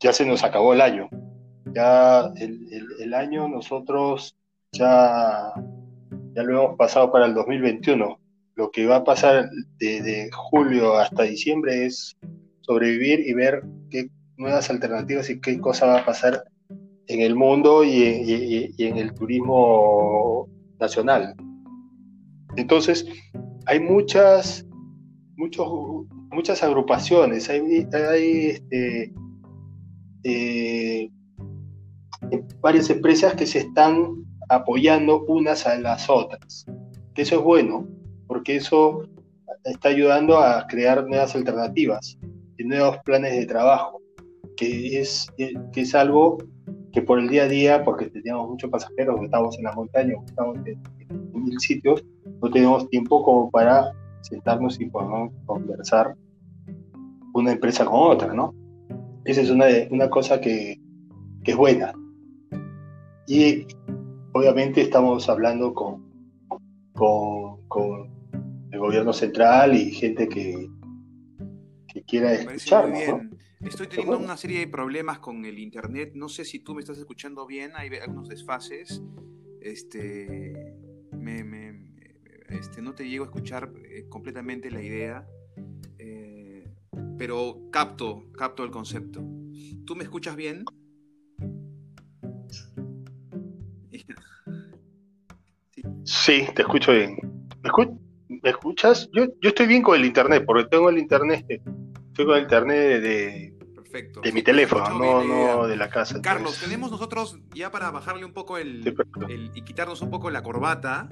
ya 0.00 0.12
se 0.12 0.26
nos 0.26 0.44
acabó 0.44 0.74
el 0.74 0.80
año, 0.80 1.08
ya 1.74 2.32
el, 2.36 3.14
año 3.14 3.48
nosotros 3.48 4.36
ya, 4.72 5.52
ya 6.34 6.42
lo 6.42 6.64
hemos 6.64 6.76
pasado 6.76 7.10
para 7.12 7.26
el 7.26 7.34
2021, 7.34 8.18
lo 8.56 8.70
que 8.70 8.86
va 8.86 8.96
a 8.96 9.04
pasar 9.04 9.48
de, 9.78 10.02
de 10.02 10.30
julio 10.32 10.96
hasta 10.96 11.22
diciembre 11.22 11.86
es 11.86 12.16
sobrevivir 12.62 13.20
y 13.20 13.32
ver 13.32 13.62
qué 13.90 14.08
nuevas 14.36 14.68
alternativas 14.70 15.30
y 15.30 15.40
qué 15.40 15.60
cosa 15.60 15.86
va 15.86 16.00
a 16.00 16.04
pasar 16.04 16.44
en 17.08 17.20
el 17.20 17.34
mundo 17.34 17.84
y, 17.84 18.74
en 18.78 18.96
el 18.96 19.14
turismo 19.14 20.48
nacional. 20.78 21.34
Entonces, 22.56 23.06
hay 23.66 23.80
muchas, 23.80 24.66
muchos, 25.36 25.68
muchas 26.30 26.62
agrupaciones, 26.62 27.48
hay, 27.48 27.84
este, 28.46 29.14
eh, 30.24 31.10
varias 32.60 32.90
empresas 32.90 33.34
que 33.34 33.46
se 33.46 33.60
están 33.60 34.24
apoyando 34.48 35.24
unas 35.26 35.66
a 35.66 35.78
las 35.78 36.08
otras. 36.10 36.66
Eso 37.14 37.36
es 37.36 37.42
bueno, 37.42 37.88
porque 38.46 38.58
eso 38.58 39.02
está 39.64 39.88
ayudando 39.88 40.38
a 40.38 40.68
crear 40.68 41.04
nuevas 41.04 41.34
alternativas 41.34 42.16
y 42.56 42.62
nuevos 42.62 42.96
planes 43.04 43.32
de 43.32 43.44
trabajo, 43.44 44.00
que 44.56 45.00
es, 45.00 45.26
que 45.36 45.80
es 45.80 45.94
algo 45.96 46.38
que 46.92 47.02
por 47.02 47.18
el 47.18 47.28
día 47.28 47.42
a 47.42 47.48
día, 47.48 47.84
porque 47.84 48.08
teníamos 48.08 48.50
muchos 48.50 48.70
pasajeros, 48.70 49.20
estamos 49.20 49.58
en 49.58 49.64
las 49.64 49.74
montañas, 49.74 50.18
estamos 50.26 50.58
en, 50.64 50.80
mil 51.32 51.58
sitios, 51.58 52.04
no 52.40 52.48
tenemos 52.48 52.88
tiempo 52.88 53.20
como 53.24 53.50
para 53.50 53.92
sentarnos 54.20 54.80
y 54.80 54.86
podamos 54.86 55.32
conversar 55.46 56.14
una 57.34 57.50
empresa 57.50 57.84
con 57.84 58.12
otra, 58.12 58.32
¿no? 58.32 58.54
Esa 59.24 59.40
es 59.40 59.50
una, 59.50 59.66
una 59.90 60.08
cosa 60.08 60.40
que, 60.40 60.80
que 61.42 61.50
es 61.50 61.56
buena. 61.56 61.92
Y 63.26 63.66
obviamente 64.34 64.82
estamos 64.82 65.28
hablando 65.28 65.74
con, 65.74 66.06
con, 66.94 68.15
gobierno 68.86 69.12
central 69.12 69.74
y 69.74 69.90
gente 69.90 70.28
que, 70.28 70.68
que 71.92 72.02
quiera 72.04 72.32
escucharnos, 72.32 73.08
¿no? 73.08 73.36
Estoy 73.60 73.88
teniendo 73.88 74.18
una 74.18 74.36
serie 74.36 74.60
de 74.60 74.68
problemas 74.68 75.18
con 75.18 75.44
el 75.44 75.58
internet. 75.58 76.12
No 76.14 76.28
sé 76.28 76.44
si 76.44 76.60
tú 76.60 76.74
me 76.74 76.80
estás 76.80 76.98
escuchando 76.98 77.46
bien. 77.46 77.72
Hay 77.74 77.88
algunos 77.96 78.28
desfases. 78.28 79.02
Este, 79.60 80.52
este 82.48 82.82
no 82.82 82.94
te 82.94 83.08
llego 83.08 83.24
a 83.24 83.28
escuchar 83.28 83.72
eh, 83.84 84.06
completamente 84.08 84.70
la 84.70 84.82
idea. 84.82 85.26
Eh, 85.98 86.70
pero 87.18 87.68
capto, 87.72 88.30
capto 88.36 88.62
el 88.62 88.70
concepto. 88.70 89.24
¿Tú 89.84 89.96
me 89.96 90.04
escuchas 90.04 90.36
bien? 90.36 90.64
Sí, 96.04 96.46
te 96.54 96.62
escucho 96.62 96.92
bien. 96.92 97.16
¿Me, 97.62 97.68
escuchas? 97.68 98.05
Yo, 99.12 99.26
yo 99.40 99.48
estoy 99.48 99.66
bien 99.66 99.82
con 99.82 99.98
el 99.98 100.04
internet, 100.04 100.44
porque 100.46 100.68
tengo 100.70 100.90
el 100.90 100.98
internet, 100.98 101.44
estoy 101.48 102.26
con 102.26 102.36
el 102.36 102.42
internet 102.42 103.02
de, 103.02 103.54
de 104.22 104.32
mi 104.32 104.42
teléfono, 104.42 104.98
no, 104.98 105.24
no 105.24 105.66
de 105.66 105.76
la 105.76 105.88
casa. 105.88 106.20
Carlos, 106.20 106.58
tenemos 106.60 106.90
nosotros, 106.90 107.38
ya 107.54 107.70
para 107.70 107.90
bajarle 107.90 108.24
un 108.24 108.32
poco 108.32 108.58
el, 108.58 108.94
y 109.54 109.62
quitarnos 109.62 110.02
un 110.02 110.10
poco 110.10 110.30
la 110.30 110.42
corbata, 110.42 111.08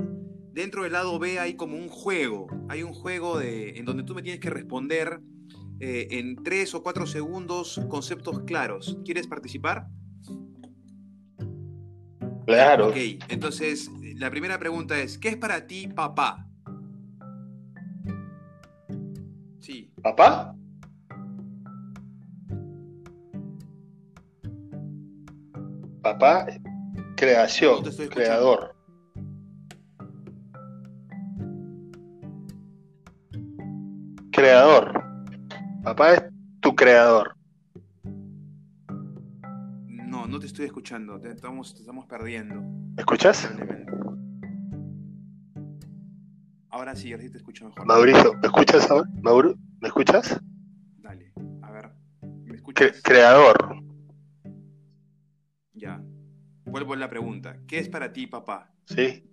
dentro 0.53 0.85
del 0.85 0.93
lado 0.93 1.19
B 1.19 1.39
hay 1.39 1.55
como 1.55 1.77
un 1.77 1.89
juego. 1.89 2.47
Hay 2.69 2.83
un 2.83 2.95
juego 2.95 3.39
de, 3.39 3.79
en 3.79 3.85
donde 3.85 4.05
tú 4.05 4.15
me 4.15 4.23
tienes 4.23 4.41
que 4.41 4.51
responder 4.51 5.21
eh, 5.81 6.09
en 6.11 6.37
tres 6.37 6.75
o 6.75 6.83
cuatro 6.83 7.07
segundos 7.07 7.81
conceptos 7.89 8.41
claros. 8.41 8.99
¿Quieres 9.05 9.27
participar? 9.27 9.89
Claro. 12.47 12.89
Ok, 12.89 12.97
entonces 13.29 13.91
la 14.17 14.31
primera 14.31 14.59
pregunta 14.59 15.01
es, 15.01 15.19
¿qué 15.19 15.31
es 15.31 15.37
para 15.37 15.67
ti 15.67 15.89
papá? 15.89 16.47
Sí. 19.65 19.91
¿Papá? 20.03 20.55
Papá, 26.03 26.47
creación, 27.17 27.83
creador. 28.11 28.77
Creador. 34.33 35.03
Papá 35.83 36.13
es 36.13 36.25
tu 36.61 36.75
creador. 36.75 37.35
No, 39.87 40.27
no 40.27 40.39
te 40.41 40.45
estoy 40.45 40.67
escuchando. 40.67 41.19
Te 41.19 41.31
estamos, 41.31 41.73
te 41.73 41.81
estamos 41.81 42.05
perdiendo. 42.05 42.61
¿Me 42.61 43.01
escuchas? 43.01 43.49
Ahora 46.95 47.03
sí, 47.03 47.11
ahora 47.11 47.25
sí 47.25 47.31
te 47.31 47.39
escucho 47.39 47.65
mejor. 47.65 47.87
Mauricio, 47.87 48.35
¿me 48.35 48.47
escuchas 48.47 48.89
ahora? 48.89 49.11
Mauro, 49.21 49.57
¿me 49.81 49.89
escuchas? 49.89 50.41
Dale, 50.99 51.33
a 51.63 51.71
ver. 51.73 51.91
¿Me 52.45 52.55
escuchas? 52.55 53.03
creador. 53.03 53.83
Vuelvo 56.65 56.93
a 56.93 56.97
la 56.97 57.11
pregunta. 57.11 57.59
¿Qué 57.67 57.81
es 57.81 57.89
para 57.89 58.13
ti, 58.13 58.29
papá? 58.29 58.73
Sí. 58.87 59.29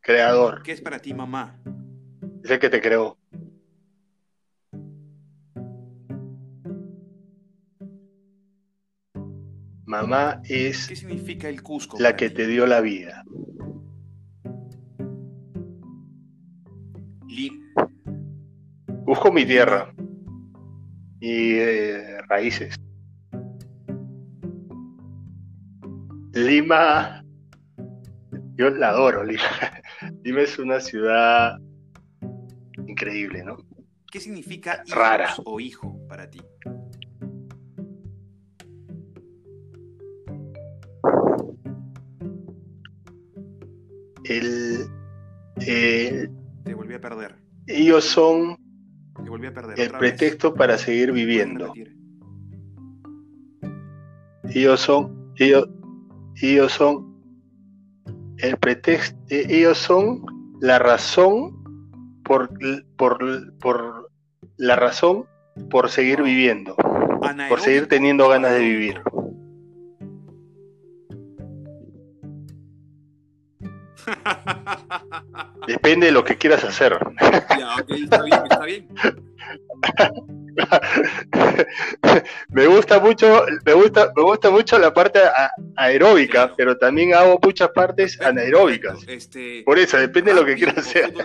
creador. 0.00 0.64
¿Qué 0.64 0.72
es 0.72 0.80
para 0.80 0.98
ti 0.98 1.14
mamá? 1.14 1.62
Es 2.42 2.50
el 2.50 2.58
que 2.58 2.68
te 2.68 2.80
creó. 2.80 3.19
Mamá 9.90 10.40
es 10.48 10.86
¿Qué 10.86 10.94
significa 10.94 11.48
el 11.48 11.62
Cusco? 11.64 11.98
la 11.98 12.14
que 12.14 12.30
te 12.30 12.46
dio 12.46 12.64
la 12.64 12.80
vida. 12.80 13.24
Li- 17.26 17.50
Busco 19.04 19.32
mi 19.32 19.44
tierra 19.44 19.92
y 21.18 21.54
eh, 21.54 22.22
raíces. 22.28 22.76
Lima, 26.34 27.24
yo 28.54 28.70
la 28.70 28.90
adoro, 28.90 29.24
Lima. 29.24 29.42
Lima 30.24 30.42
es 30.42 30.56
una 30.60 30.78
ciudad 30.78 31.58
increíble, 32.86 33.42
¿no? 33.42 33.56
¿Qué 34.12 34.20
significa 34.20 34.84
Rara. 34.88 35.34
o 35.44 35.58
hijo 35.58 35.98
para 36.08 36.30
ti? 36.30 36.40
El, 44.30 44.86
el- 45.66 46.30
Te 46.64 46.74
volví 46.74 46.94
a 46.94 47.00
perder. 47.00 47.34
ellos 47.66 48.04
son 48.04 48.56
Te 49.22 49.28
volví 49.28 49.46
a 49.48 49.52
perder. 49.54 49.78
el 49.80 49.86
otra 49.88 49.98
vez. 49.98 50.12
pretexto 50.12 50.54
para 50.54 50.78
seguir 50.78 51.10
¿Puedes 51.10 51.26
viviendo. 51.26 51.72
Ellos 54.52 54.80
son, 54.80 55.32
ellos, 55.36 55.68
ellos 56.42 56.72
son 56.72 57.10
el 58.38 58.56
pretexto, 58.56 59.16
ellos 59.28 59.78
son 59.78 60.24
la 60.60 60.78
razón 60.78 61.56
por, 62.24 62.50
por, 62.96 63.18
por 63.58 64.10
la 64.56 64.76
razón 64.76 65.24
por 65.70 65.88
seguir 65.90 66.22
viviendo, 66.22 66.74
por 67.48 67.60
seguir 67.60 67.86
teniendo 67.86 68.28
ganas 68.28 68.52
de 68.52 68.60
vivir. 68.60 69.00
Depende 75.66 76.06
de 76.06 76.12
lo 76.12 76.24
que 76.24 76.36
quieras 76.36 76.64
hacer. 76.64 76.98
ya, 77.58 77.74
ok, 77.76 77.90
está 77.90 78.22
bien, 78.22 78.40
está 78.50 78.64
bien. 78.64 78.88
me 82.50 82.66
gusta 82.66 82.98
mucho, 83.00 83.44
me 83.64 83.72
gusta, 83.72 84.12
me 84.16 84.22
gusta 84.22 84.50
mucho 84.50 84.78
la 84.78 84.92
parte 84.92 85.20
a- 85.20 85.50
aeróbica, 85.76 86.32
Claro. 86.42 86.54
pero 86.56 86.76
también 86.78 87.14
hago 87.14 87.38
muchas 87.42 87.70
partes 87.70 88.20
anaeróbicas. 88.20 89.04
Perfecto. 89.04 89.12
Este, 89.12 89.62
Por 89.64 89.78
eso, 89.78 89.96
depende 89.96 90.34
de 90.34 90.40
lo 90.40 90.46
que 90.46 90.56
quieras 90.56 90.78
hacer. 90.78 91.12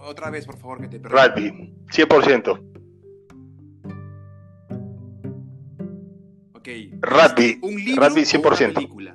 Otra 0.00 0.30
vez, 0.30 0.46
por 0.46 0.56
favor, 0.56 0.80
que 0.80 0.88
te 0.88 0.98
perdí. 1.00 1.50
Rugby, 1.50 1.74
100%. 1.92 2.67
Ok. 6.68 6.98
Rugby, 7.00 7.58
¿Un 7.62 7.76
libro 7.82 8.08
rugby 8.08 8.20
o 8.20 8.24
100%. 8.24 8.64
una 8.66 8.74
película? 8.74 9.12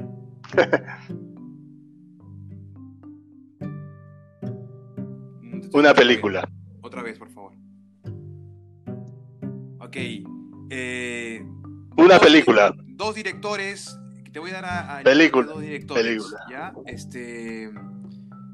Mm, 4.41 5.61
Una 5.73 5.93
película. 5.93 6.49
Otra 6.81 7.01
vez, 7.03 7.17
por 7.17 7.29
favor. 7.31 7.53
Ok. 9.79 9.95
eh, 10.69 11.45
Una 11.97 12.15
dos- 12.15 12.19
película. 12.23 12.73
Dos 12.87 13.15
directores. 13.15 13.99
Te 14.31 14.39
voy 14.39 14.49
a 14.49 14.53
dar 14.55 14.65
a, 14.65 14.97
a 14.99 15.03
Película, 15.03 15.45
dos 15.47 15.61
directores. 15.61 16.03
película. 16.03 16.39
¿ya? 16.49 16.73
Este, 16.87 17.71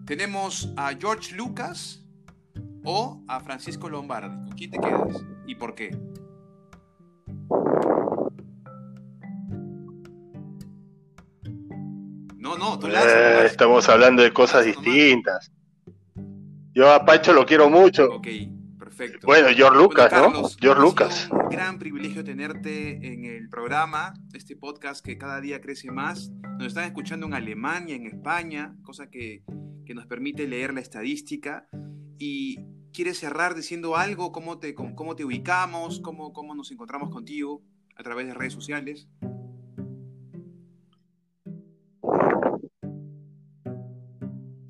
tenemos 0.06 0.74
a 0.76 0.92
George 1.00 1.34
Lucas 1.38 2.06
o 2.84 3.24
a 3.30 3.40
Francisco 3.40 3.90
Lombardi. 3.90 4.36
¿Con 4.50 4.58
quién 4.58 4.72
te 4.72 4.78
quedas? 4.80 5.26
¿Y 5.48 5.56
por 5.56 5.76
qué? 5.76 5.98
No, 12.60 12.72
no, 12.72 12.80
tú 12.80 12.88
Eh, 12.88 12.92
lanzas, 12.92 13.46
estamos 13.46 13.88
hablando 13.90 14.22
de 14.22 14.32
cosas 14.34 14.66
distintas. 14.66 15.52
Yo 16.74 16.92
a 16.94 17.06
Pancho 17.06 17.34
lo 17.34 17.46
quiero 17.46 17.70
mucho. 17.70 18.06
Ok, 18.16 18.28
perfecto. 18.78 19.26
Bueno, 19.26 19.48
George 19.56 19.78
Lucas, 19.78 20.12
Bueno, 20.12 20.28
¿no? 20.28 20.34
Carlos, 20.34 20.58
George 20.60 20.82
ha 20.82 20.84
Lucas. 20.84 21.30
Un 21.32 21.50
gran 21.50 21.80
privilegio 21.80 22.24
tenerte 22.24 22.92
en 23.08 23.26
el 23.26 23.50
programa, 23.50 24.14
este 24.34 24.56
podcast 24.56 25.04
que 25.04 25.18
cada 25.18 25.42
día 25.42 25.62
crece 25.62 25.90
más. 25.90 26.32
Nos 26.58 26.68
están 26.68 26.84
escuchando 26.84 27.26
en 27.28 27.34
Alemania, 27.34 27.96
en 27.96 28.06
España, 28.06 28.76
cosa 28.84 29.10
que, 29.10 29.44
que 29.86 29.94
nos 29.94 30.06
permite 30.06 30.48
leer 30.48 30.74
la 30.74 30.82
estadística. 30.82 31.68
Y 32.18 32.60
quieres 32.92 33.18
cerrar 33.20 33.56
diciendo 33.56 33.96
algo, 33.96 34.32
cómo 34.32 34.60
te, 34.60 34.76
cómo, 34.76 34.96
cómo 34.96 35.16
te 35.16 35.24
ubicamos, 35.24 36.02
cómo, 36.02 36.34
cómo 36.34 36.54
nos 36.56 36.72
encontramos 36.72 37.10
contigo 37.10 37.62
a 37.96 38.04
través 38.04 38.28
de 38.28 38.34
redes 38.34 38.54
sociales. 38.54 39.08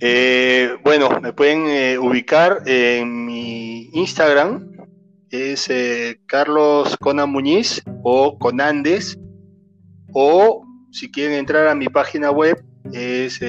Eh, 0.01 0.77
bueno, 0.81 1.09
me 1.21 1.33
pueden 1.33 1.67
eh, 1.67 1.99
ubicar 1.99 2.63
en 2.65 3.25
mi 3.25 3.89
Instagram, 3.91 4.71
es 5.29 5.69
eh, 5.69 6.21
Carlos 6.25 6.95
Conan 7.01 7.29
Muñiz 7.29 7.83
o 8.03 8.39
Conandes, 8.39 9.19
o 10.13 10.63
si 10.91 11.11
quieren 11.11 11.37
entrar 11.37 11.67
a 11.67 11.75
mi 11.75 11.89
página 11.89 12.31
web 12.31 12.63
es 12.93 13.41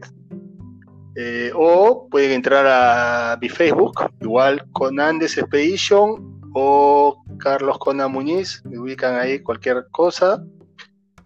o 1.55 2.09
pueden 2.09 2.31
entrar 2.31 2.65
a 2.69 3.37
mi 3.41 3.49
Facebook, 3.49 4.09
igual 4.21 4.65
Conandes 4.71 5.37
Expedition 5.37 6.41
o 6.55 7.25
Carlos 7.39 7.79
Conan 7.79 8.13
Muñiz, 8.13 8.63
me 8.65 8.79
ubican 8.79 9.17
ahí 9.17 9.41
cualquier 9.41 9.89
cosa 9.91 10.45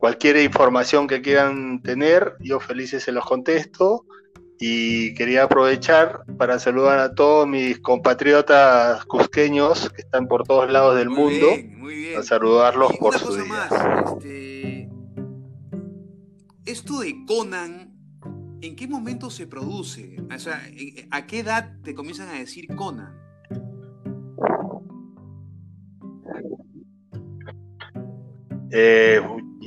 cualquier 0.01 0.39
información 0.39 1.07
que 1.07 1.21
quieran 1.23 1.81
tener, 1.83 2.35
yo 2.41 2.59
felices 2.59 3.05
se 3.05 3.13
los 3.13 3.25
contesto. 3.25 4.05
Y 4.63 5.15
quería 5.15 5.45
aprovechar 5.45 6.23
para 6.37 6.59
saludar 6.59 6.99
a 6.99 7.15
todos 7.15 7.49
mis 7.49 7.79
compatriotas 7.81 9.03
cusqueños 9.07 9.89
que 9.91 10.03
están 10.03 10.27
por 10.29 10.43
todos 10.47 10.71
lados 10.71 10.97
del 10.97 11.09
Muy 11.09 11.17
mundo, 11.19 11.47
bien, 11.57 11.81
muy 11.81 11.95
bien. 11.95 12.19
a 12.19 12.23
saludarlos 12.23 12.93
Y 12.93 12.99
por 12.99 13.09
una 13.11 13.19
su 13.19 13.27
cosa 13.27 13.43
día. 13.43 13.49
más, 13.49 14.17
este, 14.19 14.91
esto 16.67 17.01
de 17.01 17.25
Conan, 17.27 17.95
¿en 18.61 18.77
qué 18.77 18.87
momento 18.87 19.31
se 19.31 19.47
produce? 19.47 20.17
O 20.35 20.39
sea, 20.39 20.61
¿en- 20.69 21.09
¿a 21.11 21.27
qué 21.27 21.39
edad 21.39 21.79
te 21.83 21.95
comienzan 21.95 22.29
a 22.29 22.35
decir 22.39 22.67
Conan? 22.77 23.17
Eh, 28.73 29.21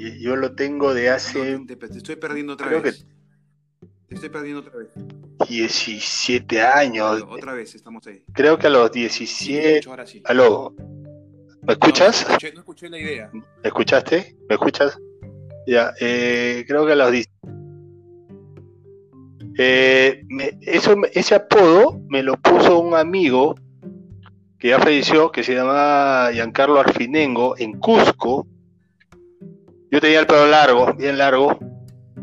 y- 0.07 0.19
yo 0.21 0.35
lo 0.35 0.53
tengo 0.55 0.93
de 0.93 1.07
No, 1.09 1.15
hace 1.15 1.59
te, 1.65 1.75
te 1.75 1.97
estoy 1.97 2.15
perdiendo 2.15 2.53
otra 2.53 2.67
creo 2.67 2.81
vez. 2.81 3.05
Te 4.07 4.15
estoy 4.15 4.29
perdiendo 4.29 4.59
otra 4.61 4.77
vez. 4.77 4.89
17 5.49 6.61
años, 6.61 7.23
Otra 7.29 7.53
vez 7.53 7.73
estamos 7.75 8.05
ahí. 8.07 8.23
creo 8.33 8.57
que 8.57 8.67
a 8.67 8.69
los 8.69 8.87
Sí, 8.87 8.93
te 8.93 8.99
17... 8.99 9.69
escucho 9.77 9.89
ahora 9.89 10.05
sí. 10.05 10.21
Aló, 10.25 10.73
¿me 11.63 11.73
escuchas? 11.73 12.23
No, 12.27 12.35
escuché, 12.35 12.53
no 12.53 12.59
escuché 12.59 12.89
la 12.89 12.99
idea. 12.99 13.29
¿Me 13.33 13.41
escuchaste? 13.63 14.35
¿Me 14.47 14.55
escuchas? 14.55 14.97
Ya, 15.67 15.93
eh, 15.99 16.63
creo 16.67 16.85
que 16.85 16.91
a 16.91 16.95
los 16.95 17.11
10. 17.11 17.27
Eh, 19.57 20.23
me- 20.29 20.57
eso, 20.61 20.95
me- 20.97 21.09
ese 21.13 21.35
apodo 21.35 21.99
me 22.09 22.23
lo 22.23 22.35
puso 22.37 22.79
un 22.79 22.95
amigo 22.95 23.55
que 24.59 24.69
ya 24.69 24.79
falleció, 24.79 25.31
que 25.31 25.43
se 25.43 25.53
llamaba 25.55 26.31
Giancarlo 26.31 26.79
Arfinengo, 26.79 27.55
en 27.57 27.73
Cusco. 27.79 28.47
Yo 29.93 30.01
tenía 30.01 30.21
el 30.21 30.25
pelo 30.25 30.47
largo, 30.47 30.91
bien 30.95 31.19
largo, 31.19 31.55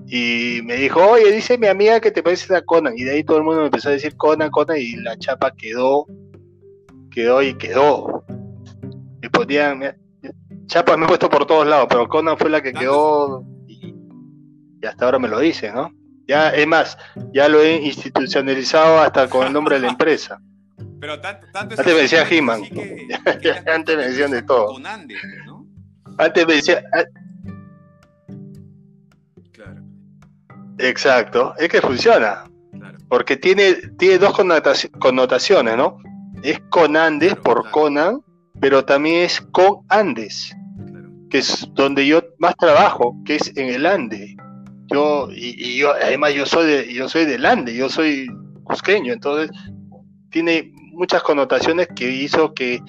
y 0.09 0.59
me 0.65 0.75
dijo, 0.75 1.01
oye, 1.07 1.31
dice 1.31 1.57
mi 1.57 1.69
amiga 1.69 2.01
que 2.01 2.11
te 2.11 2.21
pareces 2.21 2.51
a 2.51 2.63
Conan, 2.63 2.95
y 2.99 3.05
de 3.05 3.13
ahí 3.13 3.23
todo 3.23 3.37
el 3.37 3.45
mundo 3.45 3.61
me 3.61 3.67
empezó 3.67 3.91
a 3.91 3.93
decir 3.93 4.17
Conan, 4.17 4.51
Conan, 4.51 4.77
y 4.77 4.97
la 4.97 5.17
chapa 5.17 5.53
quedó, 5.57 6.05
quedó 7.13 7.41
y 7.43 7.55
quedó. 7.55 8.25
Me 9.23 9.31
ponían, 9.31 9.79
me- 9.79 9.95
chapas 10.67 10.99
me 10.99 11.05
he 11.05 11.09
puesto 11.09 11.31
por 11.31 11.47
todos 11.47 11.65
lados, 11.65 11.87
pero 11.89 12.09
Conan 12.09 12.37
fue 12.37 12.51
la 12.51 12.61
que 12.61 12.73
quedó, 12.73 13.45
y, 13.69 13.95
y 14.83 14.87
hasta 14.87 15.05
ahora 15.05 15.21
me 15.21 15.29
lo 15.29 15.39
dice, 15.39 15.71
¿no? 15.71 15.93
Ya, 16.27 16.51
es 16.51 16.67
más, 16.67 16.99
ya 17.33 17.49
lo 17.49 17.61
he 17.63 17.77
institucionalizado 17.77 18.99
hasta 18.99 19.31
con 19.31 19.47
el 19.47 19.53
nombre 19.53 19.77
de 19.77 19.83
la 19.83 19.89
empresa. 19.91 20.41
Pero 21.01 21.21
tanto, 21.21 21.47
tanto 21.53 21.77
Antes 21.79 21.95
me 21.95 22.03
decía 22.03 22.27
He-Man. 22.29 22.63
Antes 23.73 23.97
me 23.97 24.09
decían 24.09 24.33
de 24.33 24.43
todo. 24.43 24.77
Antes 26.19 26.47
me 26.49 26.55
decía, 26.55 26.83
exacto, 30.89 31.55
es 31.59 31.69
que 31.69 31.81
funciona, 31.81 32.45
claro. 32.73 32.99
porque 33.09 33.37
tiene, 33.37 33.75
tiene 33.99 34.19
dos 34.19 34.33
connotaci- 34.35 34.91
connotaciones, 34.99 35.77
¿no? 35.77 35.99
Es 36.43 36.61
Conandes 36.71 37.31
Claro, 37.31 37.43
por 37.43 37.61
claro. 37.63 37.73
Conan 37.73 38.21
pero 38.61 38.85
también 38.85 39.25
es 39.25 39.41
con 39.53 39.79
Andes, 39.89 40.55
que 41.31 41.39
es 41.39 41.67
donde 41.73 42.07
yo 42.07 42.23
más 42.39 42.55
trabajo, 42.57 43.17
que 43.25 43.37
es 43.37 43.57
en 43.57 43.69
el 43.69 43.87
Ande. 43.87 44.37
Yo, 44.93 45.29
y, 45.33 45.79
yo, 45.79 45.93
además 45.93 46.35
yo 46.35 46.45
soy 46.45 46.67
de, 46.67 46.93
yo 46.93 47.09
soy 47.09 47.25
del 47.25 47.47
Ande, 47.47 47.75
yo 47.75 47.89
soy 47.89 48.29
cusqueño, 48.65 49.13
entonces 49.13 49.51
tiene 50.31 50.73
muchas 50.93 51.23
connotaciones 51.23 51.89
que 51.97 52.11
hizo 52.11 52.53
que, 52.53 52.83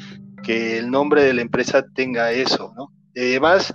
que 0.43 0.79
el 0.79 0.91
nombre 0.91 1.23
de 1.23 1.33
la 1.33 1.41
empresa 1.41 1.85
tenga 1.95 2.31
eso, 2.31 2.73
¿no? 2.75 2.91
Además, 3.15 3.73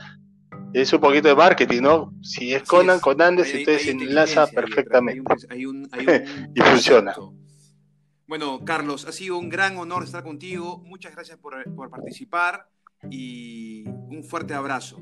es 0.73 0.93
un 0.93 1.01
poquito 1.01 1.29
de 1.29 1.35
marketing, 1.35 1.83
¿no? 1.83 2.13
Si 2.23 2.53
es 2.53 2.63
Conan, 2.63 3.01
con 3.01 3.21
Andes, 3.21 3.55
entonces 3.55 3.83
se 3.83 3.91
enlaza 3.93 4.47
perfectamente. 4.47 5.23
y 5.57 6.61
funciona. 6.61 7.15
Bueno, 8.27 8.65
Carlos, 8.65 9.07
ha 9.07 9.13
sido 9.13 9.39
un 9.39 9.49
gran 9.49 9.77
honor 9.77 10.03
estar 10.03 10.23
contigo. 10.23 10.83
Muchas 10.85 11.15
gracias 11.15 11.39
por, 11.39 11.63
por 11.75 11.91
participar 11.91 12.69
y 13.11 13.89
un 13.89 14.25
fuerte 14.25 14.55
abrazo. 14.55 15.01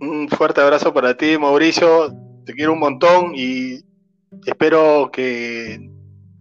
Un 0.00 0.28
fuerte 0.28 0.60
abrazo 0.60 0.94
para 0.94 1.16
ti, 1.16 1.36
Mauricio. 1.36 2.14
Te 2.46 2.54
quiero 2.54 2.72
un 2.72 2.78
montón 2.78 3.32
y 3.34 3.80
espero 4.46 5.10
que 5.12 5.90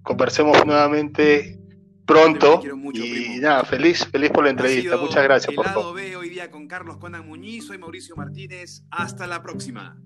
conversemos 0.03 0.63
nuevamente 0.65 1.59
pronto. 2.07 2.61
y 2.93 3.37
nada, 3.39 3.63
feliz, 3.63 4.07
feliz 4.07 4.31
por 4.31 4.45
la 4.45 4.49
entrevista. 4.49 4.97
Muchas 4.97 5.23
gracias. 5.23 5.49
El 5.55 5.63
lado 5.63 5.93
B 5.93 6.15
hoy 6.15 6.29
día 6.29 6.49
con 6.49 6.67
Carlos 6.67 6.97
Conan 6.97 7.27
Muñiz, 7.27 7.67
soy 7.67 7.77
Mauricio 7.77 8.15
Martínez. 8.15 8.83
Hasta 8.89 9.27
la 9.27 9.43
próxima. 9.43 9.97